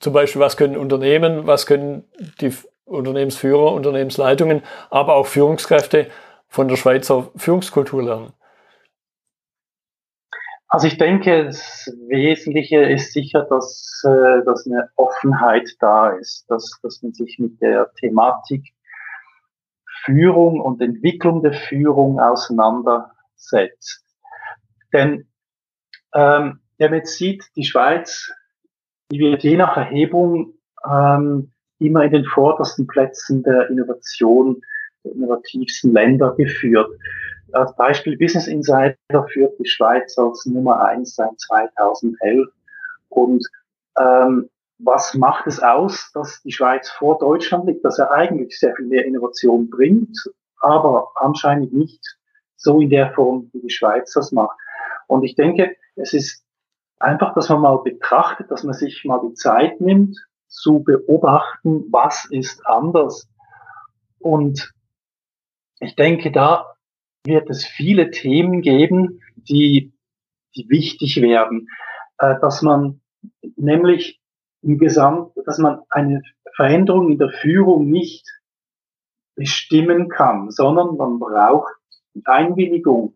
Zum 0.00 0.12
Beispiel, 0.12 0.42
was 0.42 0.58
können 0.58 0.76
Unternehmen, 0.76 1.46
was 1.46 1.64
können 1.64 2.04
die 2.42 2.52
Unternehmensführer, 2.84 3.72
Unternehmensleitungen, 3.72 4.62
aber 4.90 5.14
auch 5.14 5.26
Führungskräfte 5.26 6.08
von 6.46 6.68
der 6.68 6.76
Schweizer 6.76 7.30
Führungskultur 7.36 8.02
lernen? 8.02 8.32
Also 10.68 10.88
ich 10.88 10.98
denke, 10.98 11.44
das 11.44 11.92
Wesentliche 12.08 12.82
ist 12.82 13.12
sicher, 13.12 13.46
dass, 13.48 14.02
äh, 14.04 14.44
dass 14.44 14.66
eine 14.66 14.88
Offenheit 14.96 15.70
da 15.78 16.10
ist, 16.10 16.44
dass, 16.48 16.78
dass 16.82 17.02
man 17.02 17.12
sich 17.12 17.38
mit 17.38 17.60
der 17.60 17.92
Thematik 17.94 18.74
Führung 20.04 20.60
und 20.60 20.80
Entwicklung 20.80 21.42
der 21.42 21.52
Führung 21.52 22.20
auseinandersetzt. 22.20 24.04
Denn 24.92 25.28
ähm, 26.14 26.60
wenn 26.78 26.90
man 26.90 26.98
jetzt 27.00 27.16
sieht, 27.16 27.44
die 27.56 27.64
Schweiz, 27.64 28.32
die 29.10 29.18
wird 29.18 29.42
je 29.42 29.56
nach 29.56 29.76
Erhebung 29.76 30.54
ähm, 30.88 31.52
immer 31.78 32.04
in 32.04 32.12
den 32.12 32.24
vordersten 32.24 32.86
Plätzen 32.86 33.42
der 33.42 33.68
Innovation, 33.70 34.62
der 35.04 35.12
innovativsten 35.12 35.92
Länder 35.92 36.34
geführt. 36.34 36.90
Als 37.56 37.74
Beispiel 37.74 38.18
Business 38.18 38.48
Insider 38.48 38.96
führt 39.32 39.58
die 39.58 39.66
Schweiz 39.66 40.18
als 40.18 40.44
Nummer 40.44 40.84
eins 40.84 41.14
seit 41.14 41.40
2011. 41.40 42.48
Und 43.08 43.46
ähm, 43.98 44.50
was 44.78 45.14
macht 45.14 45.46
es 45.46 45.62
aus, 45.62 46.10
dass 46.12 46.42
die 46.42 46.52
Schweiz 46.52 46.90
vor 46.90 47.18
Deutschland 47.18 47.66
liegt, 47.66 47.82
dass 47.82 47.98
er 47.98 48.10
eigentlich 48.10 48.58
sehr 48.58 48.74
viel 48.76 48.84
mehr 48.84 49.06
Innovation 49.06 49.70
bringt, 49.70 50.18
aber 50.60 51.12
anscheinend 51.14 51.72
nicht 51.72 52.04
so 52.56 52.80
in 52.82 52.90
der 52.90 53.14
Form, 53.14 53.48
wie 53.54 53.62
die 53.62 53.70
Schweiz 53.70 54.12
das 54.12 54.32
macht. 54.32 54.58
Und 55.06 55.24
ich 55.24 55.34
denke, 55.34 55.76
es 55.94 56.12
ist 56.12 56.44
einfach, 56.98 57.32
dass 57.34 57.48
man 57.48 57.62
mal 57.62 57.78
betrachtet, 57.78 58.50
dass 58.50 58.64
man 58.64 58.74
sich 58.74 59.02
mal 59.06 59.20
die 59.26 59.32
Zeit 59.32 59.80
nimmt, 59.80 60.18
zu 60.46 60.80
beobachten, 60.80 61.86
was 61.90 62.26
ist 62.30 62.66
anders. 62.66 63.26
Und 64.18 64.74
ich 65.80 65.96
denke, 65.96 66.30
da 66.30 66.75
wird 67.26 67.50
es 67.50 67.64
viele 67.64 68.10
Themen 68.10 68.62
geben, 68.62 69.20
die, 69.36 69.92
die 70.54 70.68
wichtig 70.68 71.20
werden, 71.20 71.68
äh, 72.18 72.34
dass 72.40 72.62
man 72.62 73.00
nämlich 73.56 74.20
im 74.62 74.78
Gesamt, 74.78 75.32
dass 75.44 75.58
man 75.58 75.80
eine 75.88 76.22
Veränderung 76.54 77.12
in 77.12 77.18
der 77.18 77.30
Führung 77.30 77.90
nicht 77.90 78.26
bestimmen 79.34 80.08
kann, 80.08 80.50
sondern 80.50 80.96
man 80.96 81.18
braucht 81.18 81.74
Einwilligung 82.24 83.14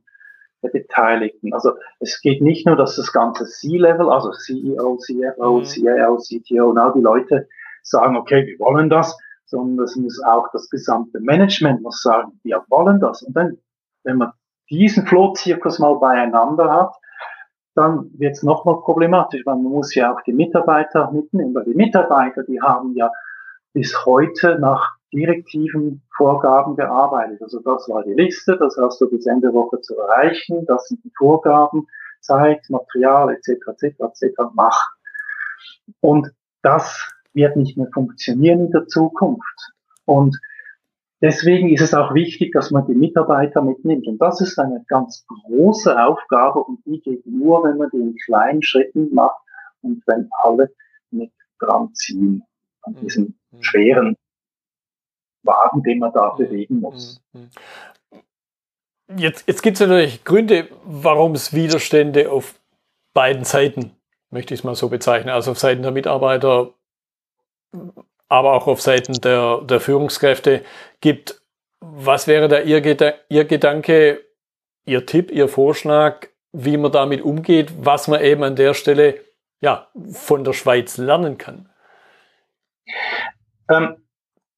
der 0.62 0.68
Beteiligten. 0.68 1.54
Also 1.54 1.72
es 2.00 2.20
geht 2.20 2.42
nicht 2.42 2.66
nur, 2.66 2.76
dass 2.76 2.96
das 2.96 3.12
ganze 3.12 3.46
C-Level, 3.46 4.10
also 4.10 4.30
CEO, 4.32 4.98
CFO, 4.98 5.58
mhm. 5.60 5.64
CIO, 5.64 6.18
CTO 6.18 6.70
und 6.70 6.78
all 6.78 6.92
die 6.92 7.00
Leute 7.00 7.48
sagen, 7.82 8.16
okay, 8.16 8.46
wir 8.46 8.58
wollen 8.58 8.90
das, 8.90 9.16
sondern 9.46 9.84
es 9.84 9.96
muss 9.96 10.22
auch 10.22 10.48
das 10.52 10.68
gesamte 10.68 11.18
Management 11.20 11.82
muss 11.82 12.02
sagen, 12.02 12.38
wir 12.44 12.62
wollen 12.68 13.00
das. 13.00 13.22
Und 13.22 13.34
dann 13.34 13.58
wenn 14.04 14.18
man 14.18 14.32
diesen 14.70 15.06
Flohzirkus 15.06 15.78
mal 15.78 15.94
beieinander 15.98 16.70
hat, 16.70 16.94
dann 17.74 18.10
wird 18.18 18.32
es 18.32 18.42
nochmal 18.42 18.80
problematisch, 18.80 19.42
weil 19.46 19.56
man 19.56 19.72
muss 19.72 19.94
ja 19.94 20.12
auch 20.12 20.20
die 20.22 20.32
Mitarbeiter 20.32 21.10
mitnehmen, 21.12 21.54
weil 21.54 21.64
die 21.64 21.74
Mitarbeiter, 21.74 22.42
die 22.42 22.60
haben 22.60 22.94
ja 22.94 23.10
bis 23.72 24.04
heute 24.04 24.58
nach 24.58 24.96
direktiven 25.12 26.02
Vorgaben 26.16 26.76
gearbeitet. 26.76 27.42
Also 27.42 27.60
das 27.60 27.88
war 27.88 28.02
die 28.04 28.14
Liste, 28.14 28.56
das 28.58 28.76
hast 28.76 29.00
du 29.00 29.08
bis 29.08 29.26
Ende 29.26 29.52
Woche 29.52 29.80
zu 29.80 29.96
erreichen, 29.96 30.64
das 30.66 30.88
sind 30.88 31.02
die 31.04 31.12
Vorgaben, 31.16 31.86
Zeit, 32.20 32.60
Material 32.68 33.32
etc. 33.32 33.48
etc. 33.68 34.00
etc. 34.00 34.40
Macht. 34.54 34.90
Und 36.00 36.30
das 36.62 37.08
wird 37.32 37.56
nicht 37.56 37.76
mehr 37.76 37.88
funktionieren 37.92 38.66
in 38.66 38.70
der 38.72 38.86
Zukunft. 38.86 39.72
Und 40.04 40.38
Deswegen 41.22 41.68
ist 41.68 41.82
es 41.82 41.92
auch 41.92 42.14
wichtig, 42.14 42.52
dass 42.52 42.70
man 42.70 42.86
die 42.86 42.94
Mitarbeiter 42.94 43.60
mitnimmt. 43.60 44.06
Und 44.06 44.18
das 44.18 44.40
ist 44.40 44.58
eine 44.58 44.84
ganz 44.88 45.26
große 45.26 46.02
Aufgabe 46.02 46.60
und 46.60 46.84
die 46.86 47.00
geht 47.00 47.26
nur, 47.26 47.62
wenn 47.64 47.76
man 47.76 47.90
die 47.92 47.98
in 47.98 48.16
kleinen 48.16 48.62
Schritten 48.62 49.12
macht 49.14 49.38
und 49.82 50.02
wenn 50.06 50.30
alle 50.42 50.72
mit 51.10 51.30
dran 51.58 51.92
ziehen 51.94 52.42
an 52.82 52.94
mhm. 52.94 53.00
diesem 53.00 53.34
mhm. 53.50 53.62
schweren 53.62 54.16
Wagen, 55.42 55.82
den 55.82 55.98
man 55.98 56.12
da 56.12 56.32
mhm. 56.32 56.38
bewegen 56.38 56.80
muss. 56.80 57.22
Jetzt, 59.16 59.46
jetzt 59.46 59.62
gibt 59.62 59.74
es 59.74 59.80
natürlich 59.80 60.24
Gründe, 60.24 60.68
warum 60.84 61.32
es 61.32 61.52
Widerstände 61.52 62.30
auf 62.30 62.58
beiden 63.12 63.44
Seiten, 63.44 63.96
möchte 64.30 64.54
ich 64.54 64.60
es 64.60 64.64
mal 64.64 64.74
so 64.74 64.88
bezeichnen, 64.88 65.30
also 65.30 65.50
auf 65.50 65.58
Seiten 65.58 65.82
der 65.82 65.90
Mitarbeiter 65.90 66.72
aber 68.30 68.54
auch 68.54 68.66
auf 68.66 68.80
Seiten 68.80 69.12
der, 69.20 69.60
der 69.62 69.80
Führungskräfte 69.80 70.64
gibt. 71.00 71.42
Was 71.80 72.26
wäre 72.26 72.48
da 72.48 72.60
Ihr, 72.60 72.82
Ihr 73.28 73.44
Gedanke, 73.44 74.24
Ihr 74.86 75.04
Tipp, 75.04 75.30
Ihr 75.30 75.48
Vorschlag, 75.48 76.28
wie 76.52 76.76
man 76.76 76.92
damit 76.92 77.22
umgeht, 77.22 77.72
was 77.80 78.08
man 78.08 78.22
eben 78.22 78.42
an 78.44 78.56
der 78.56 78.74
Stelle 78.74 79.20
ja, 79.60 79.88
von 80.12 80.44
der 80.44 80.52
Schweiz 80.52 80.96
lernen 80.96 81.38
kann? 81.38 81.68
Ähm, 83.68 83.96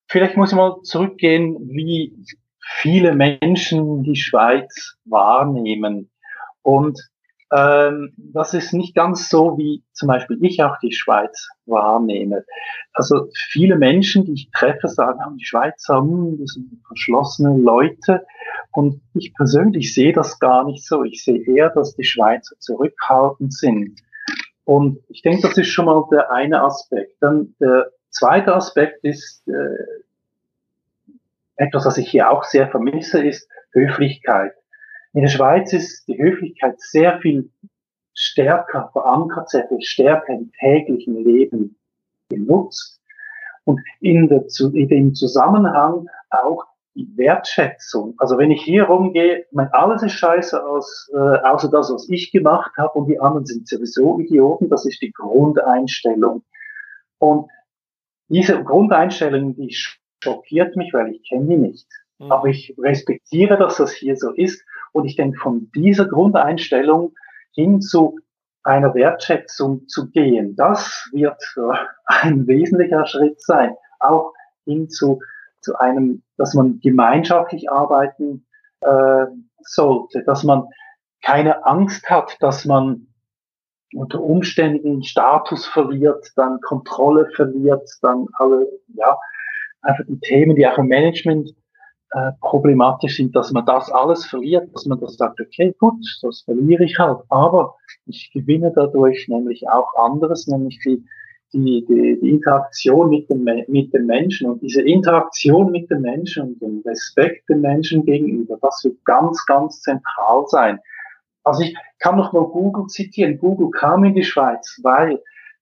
vielleicht 0.07 0.37
muss 0.37 0.51
ich 0.51 0.55
mal 0.57 0.81
zurückgehen, 0.83 1.57
wie 1.69 2.13
viele 2.61 3.15
Menschen 3.15 4.03
die 4.03 4.15
Schweiz 4.15 4.97
wahrnehmen. 5.05 6.11
Und 6.61 6.99
ähm, 7.55 8.13
das 8.17 8.53
ist 8.53 8.73
nicht 8.73 8.95
ganz 8.95 9.29
so, 9.29 9.57
wie 9.57 9.83
zum 9.91 10.07
Beispiel 10.07 10.37
ich 10.41 10.63
auch 10.63 10.79
die 10.79 10.91
Schweiz 10.91 11.49
wahrnehme. 11.65 12.45
Also 12.93 13.27
viele 13.51 13.77
Menschen, 13.77 14.25
die 14.25 14.33
ich 14.33 14.51
treffe, 14.51 14.87
sagen, 14.87 15.19
ah, 15.21 15.31
die 15.37 15.45
Schweizer, 15.45 15.99
hm, 15.99 16.39
das 16.39 16.53
sind 16.53 16.81
verschlossene 16.87 17.55
Leute. 17.57 18.25
Und 18.71 19.01
ich 19.13 19.35
persönlich 19.35 19.93
sehe 19.93 20.13
das 20.13 20.39
gar 20.39 20.65
nicht 20.65 20.83
so. 20.85 21.03
Ich 21.03 21.23
sehe 21.23 21.45
eher, 21.45 21.69
dass 21.69 21.95
die 21.95 22.03
Schweizer 22.03 22.55
zurückhaltend 22.59 23.53
sind. 23.53 24.01
Und 24.65 24.99
ich 25.09 25.21
denke, 25.21 25.47
das 25.47 25.57
ist 25.57 25.67
schon 25.67 25.85
mal 25.85 26.03
der 26.11 26.31
eine 26.31 26.63
Aspekt. 26.63 27.17
Dann 27.21 27.53
der 27.59 27.91
zweite 28.09 28.55
Aspekt 28.55 29.03
ist, 29.03 29.47
äh, 29.47 30.01
etwas, 31.55 31.85
was 31.85 31.97
ich 31.97 32.09
hier 32.09 32.31
auch 32.31 32.45
sehr 32.45 32.67
vermisse, 32.67 33.23
ist 33.23 33.47
Höflichkeit. 33.73 34.53
In 35.13 35.21
der 35.21 35.29
Schweiz 35.29 35.73
ist 35.73 36.07
die 36.07 36.17
Höflichkeit 36.17 36.79
sehr 36.79 37.19
viel 37.19 37.49
stärker 38.13 38.89
verankert, 38.93 39.49
sehr 39.49 39.67
viel 39.67 39.81
stärker 39.81 40.33
im 40.33 40.51
täglichen 40.59 41.23
Leben 41.23 41.75
genutzt 42.29 43.01
und 43.65 43.79
in, 43.99 44.27
der, 44.27 44.45
in 44.73 44.87
dem 44.87 45.13
Zusammenhang 45.13 46.07
auch 46.29 46.65
die 46.95 47.07
Wertschätzung. 47.15 48.15
Also 48.17 48.37
wenn 48.37 48.51
ich 48.51 48.61
hier 48.63 48.83
rumgehe, 48.83 49.45
mein 49.51 49.71
alles 49.71 50.03
ist 50.03 50.13
scheiße 50.13 50.63
aus, 50.63 51.09
äh, 51.13 51.17
außer 51.17 51.69
das, 51.69 51.91
was 51.91 52.07
ich 52.09 52.31
gemacht 52.31 52.71
habe 52.77 52.99
und 52.99 53.07
die 53.07 53.19
anderen 53.19 53.45
sind 53.45 53.67
sowieso 53.67 54.19
Idioten, 54.19 54.69
das 54.69 54.85
ist 54.85 55.01
die 55.01 55.11
Grundeinstellung. 55.11 56.43
Und 57.17 57.49
diese 58.27 58.63
Grundeinstellung, 58.63 59.55
die 59.55 59.73
schockiert 60.21 60.75
mich, 60.75 60.93
weil 60.93 61.11
ich 61.11 61.27
kenne 61.27 61.47
die 61.47 61.57
nicht. 61.57 61.87
Mhm. 62.19 62.31
Aber 62.31 62.47
ich 62.47 62.75
respektiere, 62.77 63.57
dass 63.57 63.77
das 63.77 63.91
hier 63.93 64.15
so 64.15 64.31
ist. 64.31 64.63
Und 64.93 65.05
ich 65.05 65.15
denke, 65.15 65.37
von 65.39 65.69
dieser 65.75 66.07
Grundeinstellung 66.07 67.13
hin 67.51 67.81
zu 67.81 68.19
einer 68.63 68.93
Wertschätzung 68.93 69.87
zu 69.87 70.09
gehen, 70.09 70.55
das 70.55 71.09
wird 71.11 71.41
äh, 71.57 71.75
ein 72.05 72.47
wesentlicher 72.47 73.05
Schritt 73.05 73.41
sein. 73.41 73.75
Auch 73.99 74.33
hin 74.65 74.89
zu, 74.89 75.19
zu 75.59 75.75
einem, 75.75 76.23
dass 76.37 76.53
man 76.53 76.79
gemeinschaftlich 76.79 77.69
arbeiten 77.69 78.45
äh, 78.81 79.25
sollte, 79.61 80.23
dass 80.23 80.43
man 80.43 80.67
keine 81.21 81.65
Angst 81.65 82.09
hat, 82.09 82.37
dass 82.41 82.65
man 82.65 83.07
unter 83.95 84.21
Umständen 84.21 85.03
Status 85.03 85.65
verliert, 85.65 86.31
dann 86.35 86.59
Kontrolle 86.61 87.29
verliert, 87.35 87.87
dann 88.01 88.27
alle, 88.33 88.67
ja, 88.95 89.17
einfach 89.81 90.03
die 90.07 90.19
Themen, 90.19 90.55
die 90.55 90.67
auch 90.67 90.77
im 90.77 90.87
Management 90.87 91.53
äh, 92.13 92.31
problematisch 92.41 93.17
sind, 93.17 93.35
dass 93.35 93.51
man 93.51 93.65
das 93.65 93.89
alles 93.89 94.25
verliert, 94.25 94.69
dass 94.73 94.85
man 94.85 94.99
das 94.99 95.17
sagt, 95.17 95.41
okay, 95.41 95.73
gut, 95.79 95.95
das 96.21 96.41
verliere 96.41 96.83
ich 96.83 96.99
halt, 96.99 97.19
aber 97.29 97.75
ich 98.05 98.31
gewinne 98.31 98.71
dadurch 98.75 99.27
nämlich 99.27 99.67
auch 99.67 99.91
anderes, 99.95 100.45
nämlich 100.45 100.79
die, 100.85 101.03
die, 101.53 101.83
die, 101.87 102.19
die 102.21 102.29
Interaktion 102.29 103.09
mit 103.09 103.31
dem, 103.31 103.43
mit 103.67 103.93
dem 103.95 104.05
Menschen 104.05 104.51
und 104.51 104.61
diese 104.61 104.83
Interaktion 104.83 105.71
mit 105.71 105.89
dem 105.89 106.01
Menschen 106.01 106.49
und 106.49 106.61
dem 106.61 106.83
Respekt 106.85 107.49
dem 107.49 107.61
Menschen 107.61 108.05
gegenüber, 108.05 108.59
das 108.61 108.83
wird 108.83 109.03
ganz, 109.05 109.43
ganz 109.47 109.81
zentral 109.81 110.45
sein. 110.47 110.79
Also 111.43 111.63
ich 111.63 111.75
kann 111.97 112.17
noch 112.17 112.31
mal 112.31 112.45
Google 112.45 112.85
zitieren. 112.87 113.39
Google 113.39 113.71
kam 113.71 114.03
in 114.03 114.13
die 114.13 114.23
Schweiz, 114.23 114.79
weil 114.83 115.19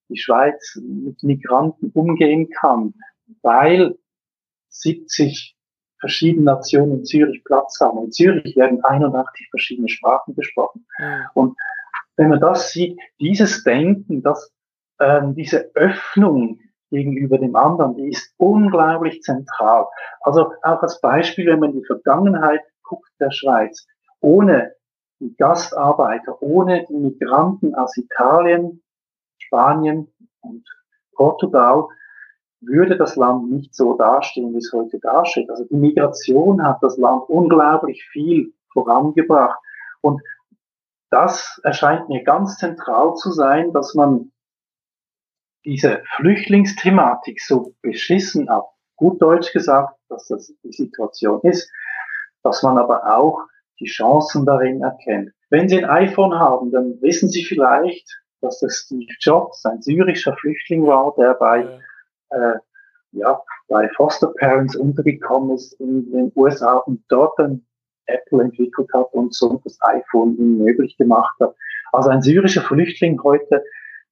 die 0.09 0.17
Schweiz 0.17 0.77
mit 0.83 1.23
Migranten 1.23 1.91
umgehen 1.93 2.49
kann, 2.49 2.93
weil 3.41 3.95
70 4.67 5.55
verschiedene 6.01 6.45
Nationen 6.45 6.99
in 6.99 7.05
Zürich 7.05 7.43
Platz 7.45 7.79
haben. 7.79 8.03
In 8.03 8.11
Zürich 8.11 8.55
werden 8.57 8.83
81 8.83 9.47
verschiedene 9.49 9.87
Sprachen 9.87 10.35
gesprochen. 10.35 10.85
Und 11.33 11.55
wenn 12.17 12.29
man 12.29 12.41
das 12.41 12.71
sieht, 12.71 12.99
dieses 13.19 13.63
Denken, 13.63 14.21
dass 14.21 14.51
ähm, 14.99 15.33
diese 15.35 15.71
Öffnung 15.75 16.59
gegenüber 16.89 17.37
dem 17.37 17.55
anderen, 17.55 17.95
die 17.95 18.09
ist 18.09 18.33
unglaublich 18.37 19.21
zentral. 19.21 19.85
Also 20.21 20.51
auch 20.61 20.81
als 20.81 20.99
Beispiel, 20.99 21.47
wenn 21.47 21.59
man 21.59 21.71
in 21.71 21.79
die 21.79 21.85
Vergangenheit 21.85 22.61
guckt 22.83 23.09
der 23.19 23.31
Schweiz, 23.31 23.87
ohne 24.19 24.73
die 25.19 25.35
Gastarbeiter, 25.37 26.41
ohne 26.41 26.85
die 26.89 26.97
Migranten 26.97 27.73
aus 27.75 27.95
Italien, 27.95 28.83
Spanien 29.37 30.11
und 30.41 30.67
Portugal 31.15 31.85
würde 32.61 32.97
das 32.97 33.15
Land 33.15 33.51
nicht 33.51 33.75
so 33.75 33.97
dastehen, 33.97 34.53
wie 34.53 34.59
es 34.59 34.71
heute 34.71 34.99
dasteht. 34.99 35.49
Also 35.49 35.65
die 35.65 35.75
Migration 35.75 36.63
hat 36.63 36.77
das 36.81 36.97
Land 36.97 37.23
unglaublich 37.27 38.03
viel 38.11 38.53
vorangebracht. 38.71 39.59
Und 40.01 40.21
das 41.09 41.59
erscheint 41.63 42.07
mir 42.07 42.23
ganz 42.23 42.57
zentral 42.57 43.15
zu 43.15 43.31
sein, 43.31 43.73
dass 43.73 43.95
man 43.95 44.31
diese 45.65 46.01
Flüchtlingsthematik 46.15 47.41
so 47.41 47.73
beschissen 47.81 48.49
ab, 48.49 48.71
gut 48.95 49.21
Deutsch 49.21 49.51
gesagt, 49.51 49.95
dass 50.09 50.27
das 50.27 50.53
die 50.63 50.71
Situation 50.71 51.41
ist, 51.43 51.69
dass 52.43 52.63
man 52.63 52.77
aber 52.77 53.15
auch 53.15 53.39
die 53.79 53.85
Chancen 53.85 54.45
darin 54.45 54.81
erkennt. 54.81 55.31
Wenn 55.49 55.67
Sie 55.67 55.83
ein 55.83 55.89
iPhone 55.89 56.33
haben, 56.33 56.71
dann 56.71 57.01
wissen 57.01 57.29
Sie 57.29 57.43
vielleicht, 57.43 58.21
dass 58.41 58.59
das 58.59 58.77
Steve 58.85 59.11
Jobs 59.19 59.65
ein 59.65 59.81
syrischer 59.81 60.35
Flüchtling 60.37 60.87
war, 60.87 61.13
der 61.17 61.33
bei 61.33 61.79
äh, 62.31 62.57
ja, 63.13 63.41
bei 63.67 63.89
Foster 63.95 64.33
Parents 64.39 64.75
untergekommen 64.75 65.55
ist 65.55 65.73
in 65.79 66.11
den 66.11 66.31
USA 66.35 66.77
und 66.77 67.03
dort 67.09 67.37
ein 67.39 67.65
Apple 68.05 68.43
entwickelt 68.43 68.89
hat 68.93 69.13
und 69.13 69.33
so 69.33 69.61
das 69.63 69.77
iPhone 69.81 70.37
ihm 70.37 70.57
möglich 70.57 70.97
gemacht 70.97 71.35
hat. 71.39 71.55
Also 71.91 72.09
ein 72.09 72.21
syrischer 72.21 72.61
Flüchtling 72.61 73.21
heute 73.23 73.63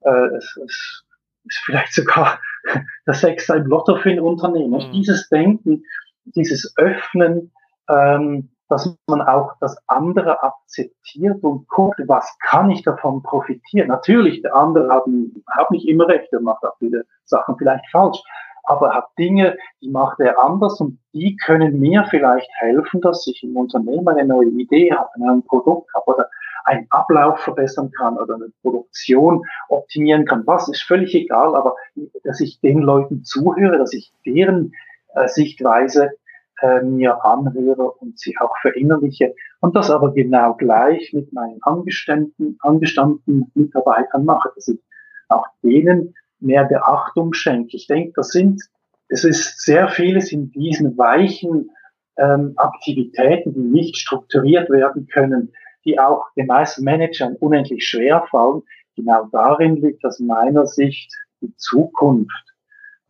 äh, 0.01 0.36
es, 0.38 0.58
es 0.65 1.03
ist 1.45 1.62
vielleicht 1.65 1.93
sogar 1.93 2.39
das 3.05 3.21
Sechste 3.21 3.58
Lotto 3.58 3.97
für 3.97 4.10
ein 4.10 4.19
Unternehmen. 4.19 4.88
Mhm. 4.88 4.91
Dieses 4.93 5.29
Denken, 5.29 5.84
dieses 6.25 6.73
Öffnen, 6.77 7.51
ähm, 7.88 8.49
dass 8.69 8.95
man 9.08 9.21
auch 9.21 9.53
das 9.60 9.77
andere 9.88 10.41
akzeptiert 10.43 11.43
und 11.43 11.67
guckt, 11.67 11.99
was 12.08 12.38
kann 12.39 12.69
ich 12.69 12.84
davon 12.84 13.23
profitieren. 13.23 13.88
Natürlich, 13.88 14.41
der 14.43 14.55
andere 14.55 14.93
hat, 14.93 15.05
hat 15.47 15.71
nicht 15.71 15.88
immer 15.88 16.08
recht, 16.08 16.32
er 16.32 16.41
macht 16.41 16.63
auch 16.63 16.77
viele 16.77 17.05
Sachen 17.25 17.58
vielleicht 17.58 17.86
falsch, 17.91 18.21
aber 18.63 18.89
er 18.89 18.95
hat 18.97 19.08
Dinge, 19.17 19.58
die 19.82 19.89
macht 19.89 20.19
er 20.19 20.39
anders 20.39 20.79
und 20.79 20.99
die 21.13 21.36
können 21.38 21.79
mir 21.79 22.05
vielleicht 22.10 22.49
helfen, 22.60 23.01
dass 23.01 23.25
ich 23.25 23.43
im 23.43 23.58
Unternehmen 23.58 24.08
eine 24.08 24.25
neue 24.25 24.49
Idee 24.49 24.93
habe, 24.93 25.10
ein 25.15 25.43
Produkt 25.43 25.91
habe 25.95 26.05
oder 26.05 26.29
einen 26.65 26.86
Ablauf 26.91 27.39
verbessern 27.39 27.91
kann 27.97 28.17
oder 28.17 28.36
eine 28.36 28.51
Produktion 28.62 29.43
optimieren 29.69 30.25
kann. 30.25 30.45
Was 30.45 30.69
ist 30.69 30.84
völlig 30.84 31.15
egal, 31.15 31.55
aber 31.55 31.75
dass 32.23 32.39
ich 32.41 32.60
den 32.62 32.79
Leuten 32.79 33.23
zuhöre, 33.23 33.79
dass 33.79 33.93
ich 33.93 34.13
deren 34.23 34.73
äh, 35.15 35.27
Sichtweise 35.27 36.12
äh, 36.61 36.81
mir 36.81 37.23
anhöre 37.23 37.91
und 37.91 38.19
sie 38.19 38.35
auch 38.39 38.55
verinnerliche 38.61 39.33
und 39.61 39.75
das 39.75 39.89
aber 39.89 40.13
genau 40.13 40.55
gleich 40.55 41.13
mit 41.13 41.31
meinen 41.33 41.61
angestandenen, 41.61 42.57
angestandenen 42.59 43.51
Mitarbeitern 43.53 44.25
mache, 44.25 44.51
dass 44.55 44.67
ich 44.67 44.79
auch 45.27 45.45
denen 45.63 46.15
mehr 46.39 46.65
Beachtung 46.65 47.33
schenke. 47.33 47.75
Ich 47.75 47.87
denke, 47.87 48.13
das 48.15 48.29
sind, 48.29 48.61
es 49.07 49.23
ist 49.23 49.61
sehr 49.61 49.89
vieles 49.89 50.31
in 50.31 50.51
diesen 50.51 50.97
weichen 50.97 51.71
ähm, 52.17 52.53
Aktivitäten, 52.55 53.53
die 53.53 53.59
nicht 53.59 53.97
strukturiert 53.97 54.69
werden 54.69 55.07
können, 55.07 55.53
die 55.85 55.99
auch 55.99 56.25
den 56.35 56.47
meisten 56.47 56.83
Managern 56.83 57.35
unendlich 57.35 57.87
schwer 57.87 58.25
fallen. 58.29 58.63
Genau 58.95 59.27
darin 59.31 59.77
liegt 59.77 60.03
aus 60.05 60.19
meiner 60.19 60.65
Sicht 60.65 61.13
die 61.41 61.55
Zukunft 61.55 62.48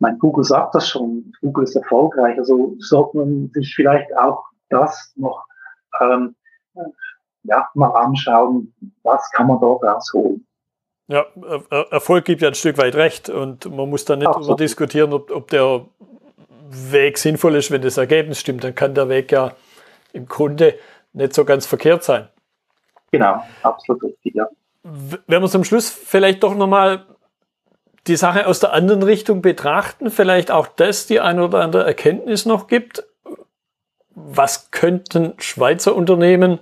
mein 0.00 0.18
Google 0.18 0.44
sagt 0.44 0.74
das 0.74 0.88
schon, 0.88 1.32
Google 1.40 1.64
ist 1.64 1.76
erfolgreich, 1.76 2.36
also 2.38 2.74
sollte 2.78 3.18
man 3.18 3.50
sich 3.54 3.72
vielleicht 3.74 4.16
auch 4.16 4.44
das 4.70 5.12
noch 5.16 5.44
ähm, 6.00 6.34
ja, 7.44 7.68
mal 7.74 7.90
anschauen, 7.90 8.74
was 9.02 9.30
kann 9.32 9.46
man 9.46 9.60
dort 9.60 9.84
rausholen. 9.84 10.46
Ja, 11.08 11.26
Erfolg 11.90 12.24
gibt 12.24 12.40
ja 12.40 12.48
ein 12.48 12.54
Stück 12.54 12.78
weit 12.78 12.94
recht 12.94 13.28
und 13.28 13.64
man 13.74 13.90
muss 13.90 14.04
da 14.04 14.16
nicht 14.16 14.28
Absolut. 14.28 14.48
darüber 14.48 14.56
diskutieren, 14.56 15.12
ob, 15.12 15.30
ob 15.30 15.50
der 15.50 15.86
Weg 16.68 17.18
sinnvoll 17.18 17.56
ist, 17.56 17.70
wenn 17.70 17.82
das 17.82 17.96
Ergebnis 17.96 18.38
stimmt, 18.38 18.62
dann 18.64 18.74
kann 18.74 18.94
der 18.94 19.08
Weg 19.08 19.32
ja 19.32 19.52
im 20.12 20.26
Grunde 20.26 20.78
nicht 21.12 21.34
so 21.34 21.44
ganz 21.44 21.66
verkehrt 21.66 22.04
sein. 22.04 22.28
Genau, 23.10 23.42
absolut 23.62 24.04
richtig, 24.04 24.36
ja. 24.36 24.48
Wenn 24.82 25.42
wir 25.42 25.48
zum 25.48 25.64
Schluss 25.64 25.90
vielleicht 25.90 26.42
doch 26.42 26.54
nochmal 26.54 27.06
die 28.06 28.16
Sache 28.16 28.46
aus 28.46 28.60
der 28.60 28.72
anderen 28.72 29.02
Richtung 29.02 29.42
betrachten, 29.42 30.10
vielleicht 30.10 30.50
auch 30.50 30.66
das 30.66 31.06
die 31.06 31.20
ein 31.20 31.38
oder 31.38 31.60
andere 31.60 31.84
Erkenntnis 31.84 32.46
noch 32.46 32.66
gibt. 32.66 33.04
Was 34.14 34.70
könnten 34.70 35.34
Schweizer 35.38 35.94
Unternehmen 35.94 36.60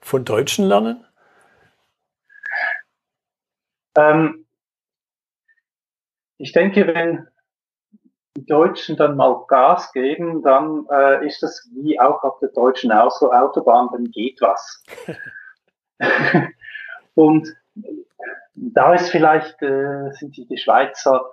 von 0.00 0.24
Deutschen 0.24 0.66
lernen? 0.66 1.04
Ähm, 3.96 4.46
ich 6.38 6.52
denke, 6.52 6.86
wenn 6.86 7.28
die 8.36 8.46
Deutschen 8.46 8.96
dann 8.96 9.16
mal 9.16 9.44
Gas 9.48 9.92
geben, 9.92 10.42
dann 10.42 10.86
äh, 10.90 11.26
ist 11.26 11.42
das 11.42 11.68
wie 11.74 11.98
auch 12.00 12.22
auf 12.22 12.38
der 12.38 12.50
deutschen 12.50 12.92
Autobahn, 12.92 13.88
dann 13.92 14.04
geht 14.04 14.40
was. 14.40 14.82
Und 17.14 17.54
da 18.54 18.94
ist 18.94 19.10
vielleicht, 19.10 19.60
äh, 19.62 20.10
sind 20.12 20.36
die, 20.36 20.58
Schweizer 20.58 21.24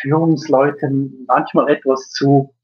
Führungsleute 0.00 0.88
manchmal 1.26 1.70
etwas 1.70 2.10
zu, 2.10 2.54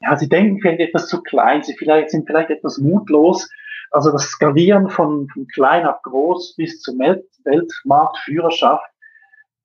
ja, 0.00 0.16
sie 0.16 0.28
denken 0.28 0.60
vielleicht 0.60 0.80
etwas 0.80 1.08
zu 1.08 1.22
klein, 1.22 1.62
sie 1.62 1.74
vielleicht, 1.74 2.10
sind 2.10 2.26
vielleicht 2.26 2.50
etwas 2.50 2.78
mutlos. 2.78 3.50
Also 3.90 4.12
das 4.12 4.24
Skalieren 4.24 4.90
von, 4.90 5.28
von 5.28 5.46
klein 5.46 5.86
ab 5.86 6.02
groß 6.02 6.56
bis 6.56 6.80
zur 6.80 6.98
Weltmarktführerschaft, 6.98 8.84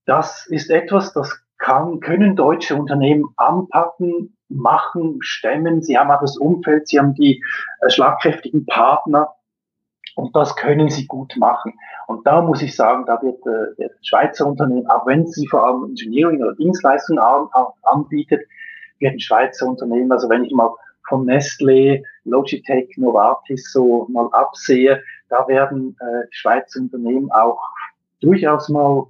das 0.05 0.47
ist 0.47 0.69
etwas, 0.69 1.13
das 1.13 1.41
kann, 1.57 1.99
können 1.99 2.35
deutsche 2.35 2.75
Unternehmen 2.75 3.33
anpacken, 3.37 4.37
machen, 4.49 5.19
stemmen. 5.21 5.81
Sie 5.81 5.97
haben 5.97 6.09
auch 6.11 6.21
das 6.21 6.37
Umfeld, 6.37 6.87
sie 6.87 6.99
haben 6.99 7.13
die 7.13 7.43
äh, 7.81 7.89
schlagkräftigen 7.89 8.65
Partner 8.65 9.35
und 10.15 10.35
das 10.35 10.55
können 10.55 10.89
sie 10.89 11.07
gut 11.07 11.35
machen. 11.37 11.73
Und 12.07 12.25
da 12.27 12.41
muss 12.41 12.61
ich 12.61 12.75
sagen, 12.75 13.05
da 13.05 13.21
wird 13.21 13.45
äh, 13.45 13.75
der 13.77 13.91
Schweizer 14.01 14.45
Unternehmen, 14.47 14.87
auch 14.87 15.05
wenn 15.05 15.27
sie 15.27 15.47
vor 15.47 15.65
allem 15.65 15.85
Engineering 15.85 16.41
oder 16.43 16.55
Dienstleistungen 16.55 17.19
an, 17.19 17.47
anbietet, 17.83 18.41
werden 18.99 19.19
Schweizer 19.19 19.67
Unternehmen, 19.67 20.11
also 20.11 20.29
wenn 20.29 20.43
ich 20.43 20.53
mal 20.53 20.71
von 21.07 21.25
Nestlé, 21.25 22.03
Logitech, 22.23 22.95
Novartis 22.97 23.71
so 23.71 24.07
mal 24.09 24.29
absehe, 24.31 25.03
da 25.29 25.47
werden 25.47 25.97
äh, 25.99 26.27
Schweizer 26.29 26.79
Unternehmen 26.79 27.31
auch 27.31 27.59
durchaus 28.21 28.69
mal 28.69 29.07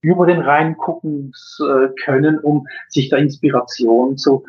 über 0.00 0.26
den 0.26 0.40
Rhein 0.40 0.76
gucken 0.76 1.32
äh, 1.60 1.88
können, 2.04 2.38
um 2.38 2.66
sich 2.88 3.08
da 3.08 3.16
Inspiration 3.16 4.16
zu 4.16 4.44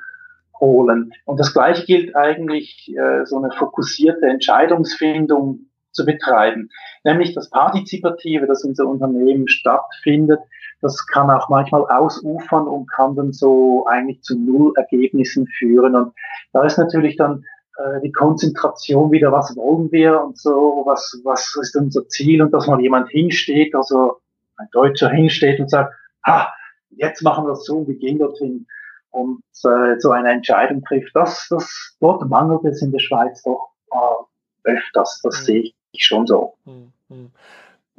holen. 0.59 1.13
Und 1.25 1.39
das 1.39 1.53
Gleiche 1.53 1.85
gilt 1.85 2.15
eigentlich, 2.15 2.93
äh, 2.95 3.25
so 3.25 3.37
eine 3.37 3.51
fokussierte 3.51 4.27
Entscheidungsfindung 4.27 5.68
zu 5.91 6.05
betreiben. 6.05 6.69
Nämlich 7.03 7.33
das 7.33 7.49
Partizipative, 7.49 8.47
das 8.47 8.63
in 8.63 8.75
so 8.75 8.87
Unternehmen 8.87 9.47
stattfindet, 9.47 10.39
das 10.81 11.05
kann 11.07 11.29
auch 11.29 11.49
manchmal 11.49 11.85
ausufern 11.87 12.67
und 12.67 12.89
kann 12.89 13.15
dann 13.15 13.33
so 13.33 13.85
eigentlich 13.87 14.21
zu 14.21 14.37
Null-Ergebnissen 14.37 15.47
führen. 15.47 15.95
Und 15.95 16.13
da 16.53 16.63
ist 16.63 16.77
natürlich 16.77 17.17
dann 17.17 17.43
äh, 17.77 17.99
die 18.01 18.11
Konzentration 18.11 19.11
wieder, 19.11 19.31
was 19.31 19.55
wollen 19.55 19.91
wir 19.91 20.21
und 20.21 20.37
so, 20.37 20.83
was, 20.85 21.19
was 21.23 21.55
ist 21.61 21.75
unser 21.75 22.07
Ziel 22.07 22.41
und 22.41 22.53
dass 22.53 22.67
mal 22.67 22.81
jemand 22.81 23.09
hinsteht, 23.09 23.75
also 23.75 24.21
ein 24.57 24.67
Deutscher 24.71 25.09
hinsteht 25.09 25.59
und 25.59 25.69
sagt, 25.69 25.93
ha, 26.25 26.53
jetzt 26.91 27.21
machen 27.23 27.45
wir 27.45 27.53
es 27.53 27.65
so, 27.65 27.87
wir 27.87 27.95
gehen 27.95 28.19
dorthin 28.19 28.65
und 29.11 29.41
äh, 29.63 29.99
so 29.99 30.11
eine 30.11 30.31
Entscheidung 30.31 30.83
trifft. 30.83 31.13
Das, 31.13 31.47
das, 31.49 31.97
dort 31.99 32.27
mangelt 32.29 32.63
es 32.65 32.81
in 32.81 32.91
der 32.91 32.99
Schweiz 32.99 33.43
doch 33.43 33.69
äh, 33.91 34.71
öfters, 34.71 35.19
das 35.23 35.41
mhm. 35.41 35.45
sehe 35.45 35.59
ich 35.61 35.78
schon 35.97 36.27
so. 36.27 36.55
Mhm. 36.65 36.91
mhm. 37.09 37.31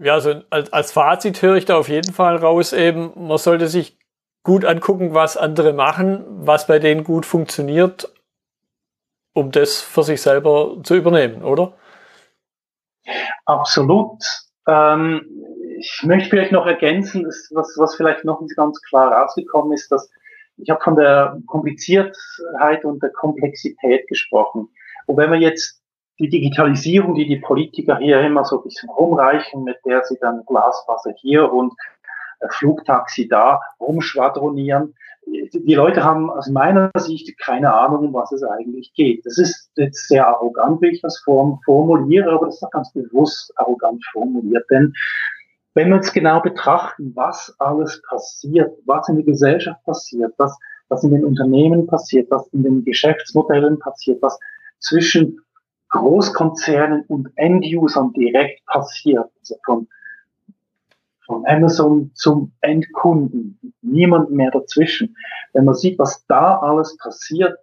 Ja, 0.02 0.14
also 0.14 0.40
als, 0.48 0.72
als 0.72 0.92
Fazit 0.92 1.42
höre 1.42 1.56
ich 1.56 1.66
da 1.66 1.76
auf 1.76 1.90
jeden 1.90 2.14
Fall 2.14 2.36
raus, 2.36 2.72
eben, 2.72 3.12
man 3.16 3.36
sollte 3.36 3.68
sich 3.68 3.98
gut 4.42 4.64
angucken, 4.64 5.12
was 5.12 5.36
andere 5.36 5.74
machen, 5.74 6.24
was 6.46 6.66
bei 6.66 6.78
denen 6.78 7.04
gut 7.04 7.26
funktioniert, 7.26 8.10
um 9.34 9.50
das 9.50 9.82
für 9.82 10.02
sich 10.02 10.22
selber 10.22 10.78
zu 10.84 10.94
übernehmen, 10.94 11.42
oder? 11.42 11.74
Absolut. 13.44 14.22
Ähm, 14.66 15.26
ich 15.78 16.02
möchte 16.02 16.30
vielleicht 16.30 16.52
noch 16.52 16.66
ergänzen, 16.66 17.26
was, 17.50 17.74
was 17.76 17.94
vielleicht 17.96 18.24
noch 18.24 18.40
nicht 18.40 18.56
ganz 18.56 18.80
klar 18.82 19.12
rausgekommen 19.12 19.72
ist, 19.72 19.90
dass 19.92 20.10
ich 20.56 20.68
habe 20.70 20.82
von 20.82 20.96
der 20.96 21.38
Kompliziertheit 21.46 22.84
und 22.84 23.02
der 23.02 23.10
Komplexität 23.10 24.06
gesprochen. 24.08 24.68
Und 25.06 25.16
wenn 25.16 25.30
wir 25.30 25.38
jetzt 25.38 25.79
die 26.20 26.28
Digitalisierung, 26.28 27.14
die 27.14 27.26
die 27.26 27.38
Politiker 27.38 27.96
hier 27.96 28.20
immer 28.20 28.44
so 28.44 28.58
ein 28.58 28.64
bisschen 28.64 28.90
rumreichen, 28.90 29.64
mit 29.64 29.78
der 29.86 30.04
sie 30.04 30.18
dann 30.20 30.44
Glasfaser 30.46 31.12
hier 31.16 31.50
und 31.52 31.72
Flugtaxi 32.50 33.28
da 33.28 33.60
rumschwadronieren, 33.80 34.94
die 35.26 35.74
Leute 35.74 36.02
haben 36.02 36.30
aus 36.30 36.48
meiner 36.48 36.90
Sicht 36.96 37.38
keine 37.38 37.72
Ahnung, 37.72 38.08
um 38.08 38.14
was 38.14 38.32
es 38.32 38.42
eigentlich 38.42 38.92
geht. 38.94 39.24
Das 39.26 39.38
ist 39.38 39.70
jetzt 39.76 40.08
sehr 40.08 40.26
arrogant, 40.26 40.80
wie 40.80 40.88
ich 40.88 41.02
das 41.02 41.18
formuliere, 41.18 42.32
aber 42.32 42.46
das 42.46 42.56
ist 42.56 42.64
auch 42.64 42.70
ganz 42.70 42.92
bewusst 42.92 43.52
arrogant 43.56 44.04
formuliert, 44.12 44.64
denn 44.70 44.92
wenn 45.74 45.88
wir 45.88 45.96
uns 45.96 46.12
genau 46.12 46.40
betrachten, 46.40 47.12
was 47.14 47.54
alles 47.58 48.02
passiert, 48.08 48.76
was 48.86 49.08
in 49.08 49.16
der 49.16 49.24
Gesellschaft 49.24 49.82
passiert, 49.84 50.34
was, 50.36 50.58
was 50.88 51.04
in 51.04 51.12
den 51.12 51.24
Unternehmen 51.24 51.86
passiert, 51.86 52.28
was 52.30 52.48
in 52.48 52.64
den 52.64 52.84
Geschäftsmodellen 52.84 53.78
passiert, 53.78 54.20
was 54.20 54.36
zwischen 54.80 55.40
Großkonzernen 55.90 57.04
und 57.08 57.30
Endusern 57.36 58.12
direkt 58.12 58.64
passiert, 58.66 59.28
also 59.40 59.56
von, 59.64 59.88
von 61.26 61.46
Amazon 61.46 62.12
zum 62.14 62.52
Endkunden, 62.60 63.58
niemand 63.82 64.30
mehr 64.30 64.50
dazwischen. 64.50 65.16
Wenn 65.52 65.64
man 65.64 65.74
sieht, 65.74 65.98
was 65.98 66.24
da 66.26 66.58
alles 66.58 66.96
passiert, 66.98 67.58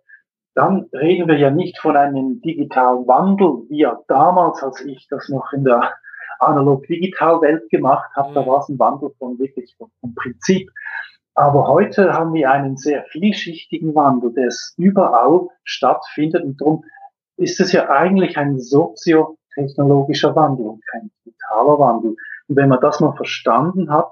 dann 0.55 0.89
reden 0.91 1.27
wir 1.27 1.37
ja 1.37 1.51
nicht 1.51 1.77
von 1.79 1.95
einem 1.95 2.41
digitalen 2.41 3.07
Wandel, 3.07 3.63
wie 3.69 3.79
ja 3.79 3.99
damals, 4.07 4.63
als 4.63 4.81
ich 4.81 5.07
das 5.07 5.29
noch 5.29 5.53
in 5.53 5.63
der 5.63 5.93
analog-digital-Welt 6.39 7.69
gemacht 7.69 8.09
habe, 8.15 8.33
da 8.33 8.41
mhm. 8.41 8.47
war 8.47 8.59
es 8.59 8.69
ein 8.69 8.79
Wandel 8.79 9.11
von 9.17 9.39
wirklich 9.39 9.75
vom 9.77 10.15
Prinzip. 10.15 10.69
Aber 11.35 11.67
heute 11.67 12.13
haben 12.13 12.33
wir 12.33 12.49
einen 12.49 12.77
sehr 12.77 13.03
vielschichtigen 13.05 13.93
Wandel, 13.93 14.33
der 14.33 14.49
überall 14.77 15.47
stattfindet 15.63 16.43
und 16.43 16.59
darum 16.59 16.83
ist 17.37 17.59
es 17.59 17.71
ja 17.71 17.89
eigentlich 17.89 18.37
ein 18.37 18.59
soziotechnologischer 18.59 20.35
Wandel 20.35 20.65
und 20.65 20.85
kein 20.87 21.11
digitaler 21.25 21.79
Wandel. 21.79 22.15
Und 22.47 22.55
wenn 22.55 22.69
man 22.69 22.81
das 22.81 22.99
mal 22.99 23.15
verstanden 23.15 23.89
hat, 23.91 24.09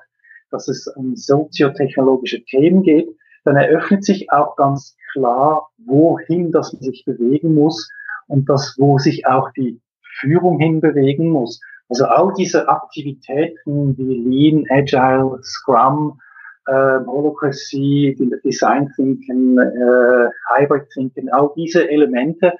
dass 0.51 0.67
es 0.67 0.87
um 0.87 1.15
soziotechnologische 1.15 2.43
Themen 2.45 2.83
geht, 2.83 3.09
dann 3.43 3.55
eröffnet 3.55 4.03
sich 4.03 4.31
auch 4.31 4.55
ganz 4.55 4.95
klar, 5.11 5.69
wohin 5.77 6.51
das 6.51 6.73
man 6.73 6.81
sich 6.81 7.03
bewegen 7.05 7.55
muss 7.55 7.89
und 8.27 8.49
das, 8.49 8.75
wo 8.77 8.97
sich 8.97 9.27
auch 9.27 9.51
die 9.51 9.81
Führung 10.19 10.59
hinbewegen 10.59 11.29
muss. 11.29 11.61
Also 11.89 12.05
all 12.05 12.33
diese 12.37 12.67
Aktivitäten 12.67 13.97
wie 13.97 14.51
Lean, 14.51 14.65
Agile, 14.69 15.39
Scrum, 15.43 16.19
äh, 16.67 16.99
Holocracy, 17.05 18.15
Design 18.43 18.91
Thinking, 18.95 19.59
äh, 19.59 20.29
Hybrid 20.49 20.89
Thinking, 20.89 21.29
all 21.29 21.51
diese 21.55 21.87
Elemente 21.89 22.53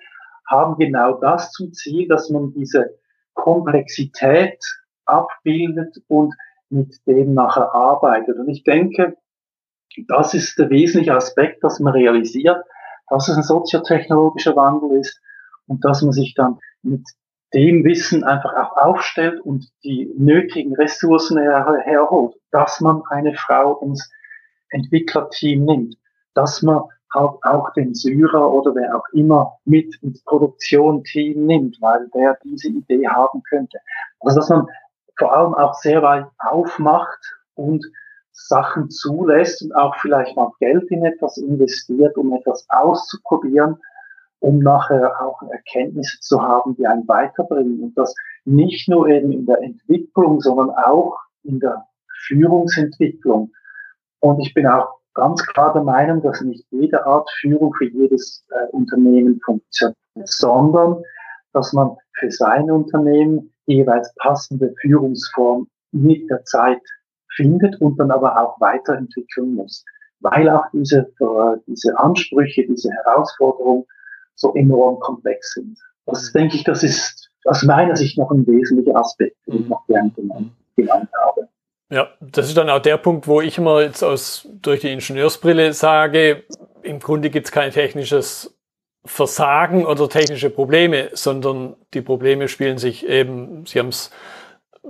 haben 0.48 0.78
genau 0.78 1.20
das 1.20 1.52
zum 1.52 1.74
Ziel, 1.74 2.08
dass 2.08 2.30
man 2.30 2.54
diese 2.54 2.98
Komplexität 3.34 4.60
abbildet 5.06 5.98
und 6.08 6.34
mit 6.70 6.96
dem 7.06 7.34
nachher 7.34 7.74
arbeitet. 7.74 8.38
Und 8.38 8.50
ich 8.50 8.64
denke, 8.64 9.18
das 10.08 10.34
ist 10.34 10.58
der 10.58 10.70
wesentliche 10.70 11.16
Aspekt, 11.16 11.64
dass 11.64 11.80
man 11.80 11.94
realisiert, 11.94 12.64
dass 13.10 13.28
es 13.28 13.38
ein 13.38 13.44
soziotechnologischer 13.44 14.56
Wandel 14.56 15.00
ist 15.00 15.22
und 15.68 15.86
dass 15.86 16.02
man 16.02 16.12
sich 16.12 16.34
dann 16.34 16.60
mit 16.82 17.08
dem 17.54 17.84
Wissen 17.86 18.24
einfach 18.24 18.54
auch 18.54 18.76
aufstellt 18.76 19.40
und 19.40 19.70
die 19.84 20.12
nötigen 20.18 20.76
Ressourcen 20.76 21.38
her 21.38 21.66
herholt, 21.84 22.36
dass 22.52 22.82
man 22.82 23.04
eine 23.10 23.34
Frau 23.36 23.80
ins 23.80 24.12
Entwicklerteam 24.70 25.64
nimmt, 25.64 25.96
dass 26.34 26.62
man 26.62 26.84
halt 27.14 27.32
auch 27.44 27.72
den 27.74 27.94
Syrer 27.94 28.52
oder 28.52 28.76
wer 28.76 28.96
auch 28.96 29.08
immer 29.14 29.58
mit 29.66 29.96
ins 30.02 30.24
Produktionsteam 30.24 31.46
nimmt, 31.46 31.78
weil 31.82 32.10
der 32.14 32.38
diese 32.44 32.70
Idee 32.70 33.08
haben 33.08 33.42
könnte. 33.44 33.80
Also 34.20 34.40
dass 34.40 34.50
man 34.50 34.68
vor 35.18 35.36
allem 35.36 35.54
auch 35.54 35.74
sehr 35.76 36.02
weit 36.02 36.28
aufmacht 36.40 37.20
und 37.56 37.86
Sachen 38.32 38.90
zulässt 38.90 39.62
und 39.62 39.74
auch 39.74 39.96
vielleicht 40.02 40.36
mal 40.36 40.52
Geld 40.60 40.92
in 40.92 41.06
etwas 41.06 41.38
investiert, 41.38 42.18
um 42.18 42.34
etwas 42.34 42.66
auszuprobieren 42.70 43.78
um 44.46 44.60
nachher 44.60 45.20
auch 45.22 45.42
Erkenntnisse 45.50 46.20
zu 46.20 46.40
haben, 46.42 46.76
die 46.76 46.86
einen 46.86 47.08
weiterbringen. 47.08 47.82
Und 47.82 47.98
das 47.98 48.14
nicht 48.46 48.88
nur 48.88 49.08
eben 49.08 49.32
in 49.32 49.48
der 49.48 49.62
Entwicklung, 49.64 50.40
sondern 50.40 50.70
auch 50.70 51.18
in 51.44 51.60
der 51.60 51.88
Führungsentwicklung. 52.28 53.52
Und 54.20 54.40
ich 54.40 54.54
bin 54.54 54.68
auch 54.68 55.00
ganz 55.16 55.44
klar 55.48 55.74
der 55.74 55.84
Meinung, 55.84 56.22
dass 56.22 56.42
nicht 56.42 56.66
jede 56.70 57.06
Art 57.06 57.30
Führung 57.42 57.74
für 57.74 57.86
jedes 57.86 58.46
äh, 58.52 58.68
Unternehmen 58.72 59.40
funktioniert, 59.44 59.98
sondern 60.26 61.02
dass 61.54 61.74
man 61.74 61.98
für 62.20 62.30
sein 62.30 62.70
Unternehmen 62.70 63.52
jeweils 63.66 64.14
passende 64.16 64.74
Führungsform 64.82 65.68
mit 65.92 66.30
der 66.30 66.44
Zeit 66.44 66.82
findet 67.36 67.80
und 67.82 67.98
dann 67.98 68.12
aber 68.12 68.40
auch 68.40 68.60
weiterentwickeln 68.60 69.56
muss. 69.56 69.84
Weil 70.20 70.50
auch 70.50 70.66
diese, 70.74 71.00
äh, 71.00 71.58
diese 71.66 71.98
Ansprüche, 71.98 72.66
diese 72.68 72.92
Herausforderungen 72.92 73.86
so 74.36 74.54
enorm 74.54 75.00
komplex 75.00 75.54
sind. 75.54 75.80
Das 76.06 76.32
denke 76.34 76.56
ich, 76.56 76.64
das 76.64 76.84
ist 76.84 77.30
aus 77.46 77.64
meiner 77.64 77.96
Sicht 77.96 78.18
noch 78.18 78.32
ein 78.32 78.46
wesentlicher 78.46 78.98
Aspekt, 78.98 79.38
den 79.48 79.62
ich 79.62 79.70
noch 79.70 79.86
gerne 79.88 80.12
genannt 80.76 81.10
habe. 81.24 81.48
Ja, 81.90 82.10
das 82.20 82.48
ist 82.48 82.58
dann 82.58 82.70
auch 82.70 82.82
der 82.82 82.98
Punkt, 82.98 83.28
wo 83.28 83.42
ich 83.42 83.58
immer 83.58 83.82
jetzt 83.82 84.04
aus, 84.04 84.48
durch 84.62 84.82
die 84.82 84.92
Ingenieursbrille 84.92 85.72
sage, 85.74 86.44
im 86.82 87.00
Grunde 87.00 87.30
gibt 87.30 87.46
es 87.46 87.52
kein 87.52 87.72
technisches 87.72 88.58
Versagen 89.06 89.86
oder 89.86 90.10
technische 90.10 90.50
Probleme, 90.50 91.10
sondern 91.14 91.76
die 91.94 92.02
Probleme 92.02 92.48
spielen 92.48 92.80
sich 92.80 93.08
eben, 93.08 93.66
Sie 93.68 93.78
haben 93.78 93.90
es 93.90 94.12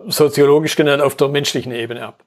soziologisch 0.07 0.77
genannt, 0.77 1.01
auf 1.01 1.15
der 1.15 1.27
menschlichen 1.27 1.73
Ebene 1.73 2.05
ab. 2.05 2.23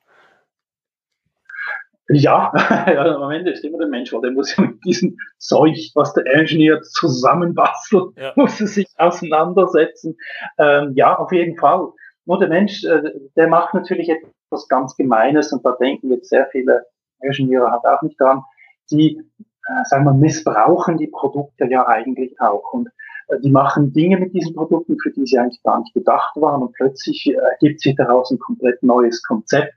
Ja, 2.10 2.52
ja, 2.86 3.16
am 3.16 3.30
Ende 3.30 3.52
ist 3.52 3.64
immer 3.64 3.78
der 3.78 3.88
Mensch, 3.88 4.12
weil 4.12 4.22
der 4.22 4.30
muss 4.30 4.56
ja 4.56 4.64
mit 4.64 4.82
diesem 4.84 5.16
Zeug, 5.38 5.76
was 5.94 6.14
der 6.14 6.26
Ingenieur 6.26 6.80
zusammenbastelt, 6.82 8.16
ja. 8.16 8.32
muss 8.36 8.60
er 8.60 8.66
sich 8.66 8.86
auseinandersetzen. 8.96 10.16
Ähm, 10.58 10.92
ja, 10.94 11.16
auf 11.18 11.32
jeden 11.32 11.56
Fall. 11.58 11.88
Nur 12.24 12.38
der 12.38 12.48
Mensch, 12.48 12.84
äh, 12.84 13.12
der 13.36 13.48
macht 13.48 13.74
natürlich 13.74 14.10
etwas 14.48 14.68
ganz 14.68 14.96
Gemeines 14.96 15.52
und 15.52 15.64
da 15.64 15.72
denken 15.72 16.10
jetzt 16.10 16.28
sehr 16.28 16.46
viele 16.50 16.86
Ingenieure 17.20 17.70
halt 17.70 17.84
auch 17.84 18.02
nicht 18.02 18.20
dran. 18.20 18.42
Die, 18.90 19.18
äh, 19.18 19.84
sagen 19.84 20.04
wir, 20.04 20.14
missbrauchen 20.14 20.96
die 20.96 21.08
Produkte 21.08 21.66
ja 21.66 21.86
eigentlich 21.86 22.40
auch 22.40 22.72
und 22.72 22.88
äh, 23.28 23.38
die 23.40 23.50
machen 23.50 23.92
Dinge 23.92 24.18
mit 24.18 24.34
diesen 24.34 24.54
Produkten, 24.54 24.98
für 24.98 25.10
die 25.10 25.26
sie 25.26 25.38
eigentlich 25.38 25.62
gar 25.62 25.78
nicht 25.80 25.94
gedacht 25.94 26.34
waren 26.36 26.62
und 26.62 26.72
plötzlich 26.72 27.26
äh, 27.26 27.34
ergibt 27.34 27.80
sich 27.80 27.94
daraus 27.96 28.30
ein 28.30 28.38
komplett 28.38 28.82
neues 28.82 29.22
Konzept 29.22 29.74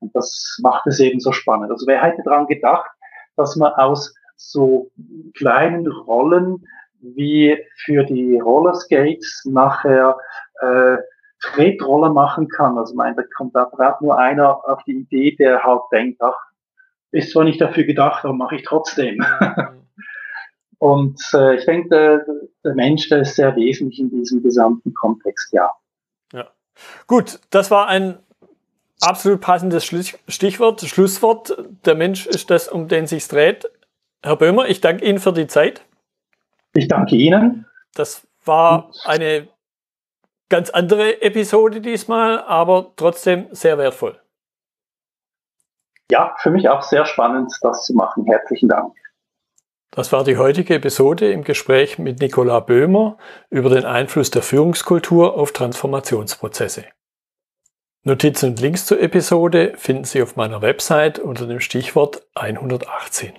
und 0.00 0.14
das 0.14 0.58
macht 0.62 0.86
es 0.86 1.00
eben 1.00 1.20
so 1.20 1.32
spannend. 1.32 1.70
Also 1.70 1.86
wer 1.86 2.02
hätte 2.02 2.22
daran 2.22 2.46
gedacht, 2.46 2.90
dass 3.36 3.56
man 3.56 3.72
aus 3.72 4.14
so 4.36 4.90
kleinen 5.36 5.86
Rollen 5.86 6.66
wie 7.00 7.58
für 7.84 8.04
die 8.04 8.38
Rollerskates 8.38 9.44
nachher 9.44 10.16
äh, 10.60 10.96
Tretroller 11.42 12.10
machen 12.10 12.48
kann. 12.48 12.78
Also 12.78 12.94
mein, 12.94 13.16
da 13.16 13.22
kommt 13.36 13.54
da 13.54 13.64
braucht 13.64 14.00
nur 14.00 14.18
einer 14.18 14.56
auf 14.68 14.82
die 14.84 14.92
Idee, 14.92 15.36
der 15.36 15.62
halt 15.62 15.82
denkt, 15.92 16.20
ach, 16.22 16.36
ist 17.10 17.30
zwar 17.30 17.44
nicht 17.44 17.60
dafür 17.60 17.84
gedacht, 17.84 18.24
aber 18.24 18.32
mache 18.32 18.56
ich 18.56 18.62
trotzdem. 18.62 19.24
Und 20.78 21.20
äh, 21.34 21.56
ich 21.56 21.64
denke, 21.64 21.88
der, 21.90 22.26
der 22.64 22.74
Mensch, 22.74 23.08
der 23.08 23.20
ist 23.20 23.36
sehr 23.36 23.54
wesentlich 23.54 24.00
in 24.00 24.10
diesem 24.10 24.42
gesamten 24.42 24.94
Kontext, 24.94 25.52
ja. 25.52 25.70
Ja. 26.32 26.48
Gut, 27.06 27.38
das 27.50 27.70
war 27.70 27.86
ein 27.86 28.18
absolut 29.00 29.40
passendes 29.40 29.84
Stichwort, 29.84 30.80
Schlusswort. 30.80 31.56
Der 31.84 31.94
Mensch 31.94 32.26
ist 32.26 32.50
das, 32.50 32.68
um 32.68 32.88
den 32.88 33.06
sich 33.06 33.28
dreht. 33.28 33.70
Herr 34.24 34.36
Böhmer, 34.36 34.66
ich 34.68 34.80
danke 34.80 35.04
Ihnen 35.04 35.18
für 35.18 35.32
die 35.32 35.46
Zeit. 35.46 35.82
Ich 36.74 36.88
danke 36.88 37.14
Ihnen. 37.14 37.66
Das 37.94 38.26
war 38.44 38.90
eine 39.04 39.48
ganz 40.48 40.70
andere 40.70 41.22
Episode 41.22 41.80
diesmal, 41.80 42.40
aber 42.40 42.92
trotzdem 42.96 43.48
sehr 43.50 43.78
wertvoll. 43.78 44.20
Ja, 46.10 46.34
für 46.38 46.50
mich 46.50 46.68
auch 46.68 46.82
sehr 46.82 47.06
spannend, 47.06 47.52
das 47.62 47.84
zu 47.84 47.94
machen. 47.94 48.24
Herzlichen 48.26 48.68
Dank. 48.68 48.92
Das 49.90 50.12
war 50.12 50.24
die 50.24 50.38
heutige 50.38 50.74
Episode 50.74 51.30
im 51.30 51.44
Gespräch 51.44 51.98
mit 51.98 52.20
Nicola 52.20 52.60
Böhmer 52.60 53.18
über 53.50 53.68
den 53.68 53.84
Einfluss 53.84 54.30
der 54.30 54.42
Führungskultur 54.42 55.36
auf 55.36 55.52
Transformationsprozesse. 55.52 56.86
Notizen 58.04 58.50
und 58.50 58.60
Links 58.60 58.86
zur 58.86 59.00
Episode 59.00 59.74
finden 59.76 60.04
Sie 60.04 60.22
auf 60.22 60.34
meiner 60.34 60.60
Website 60.60 61.18
unter 61.18 61.46
dem 61.46 61.60
Stichwort 61.60 62.26
118. 62.34 63.38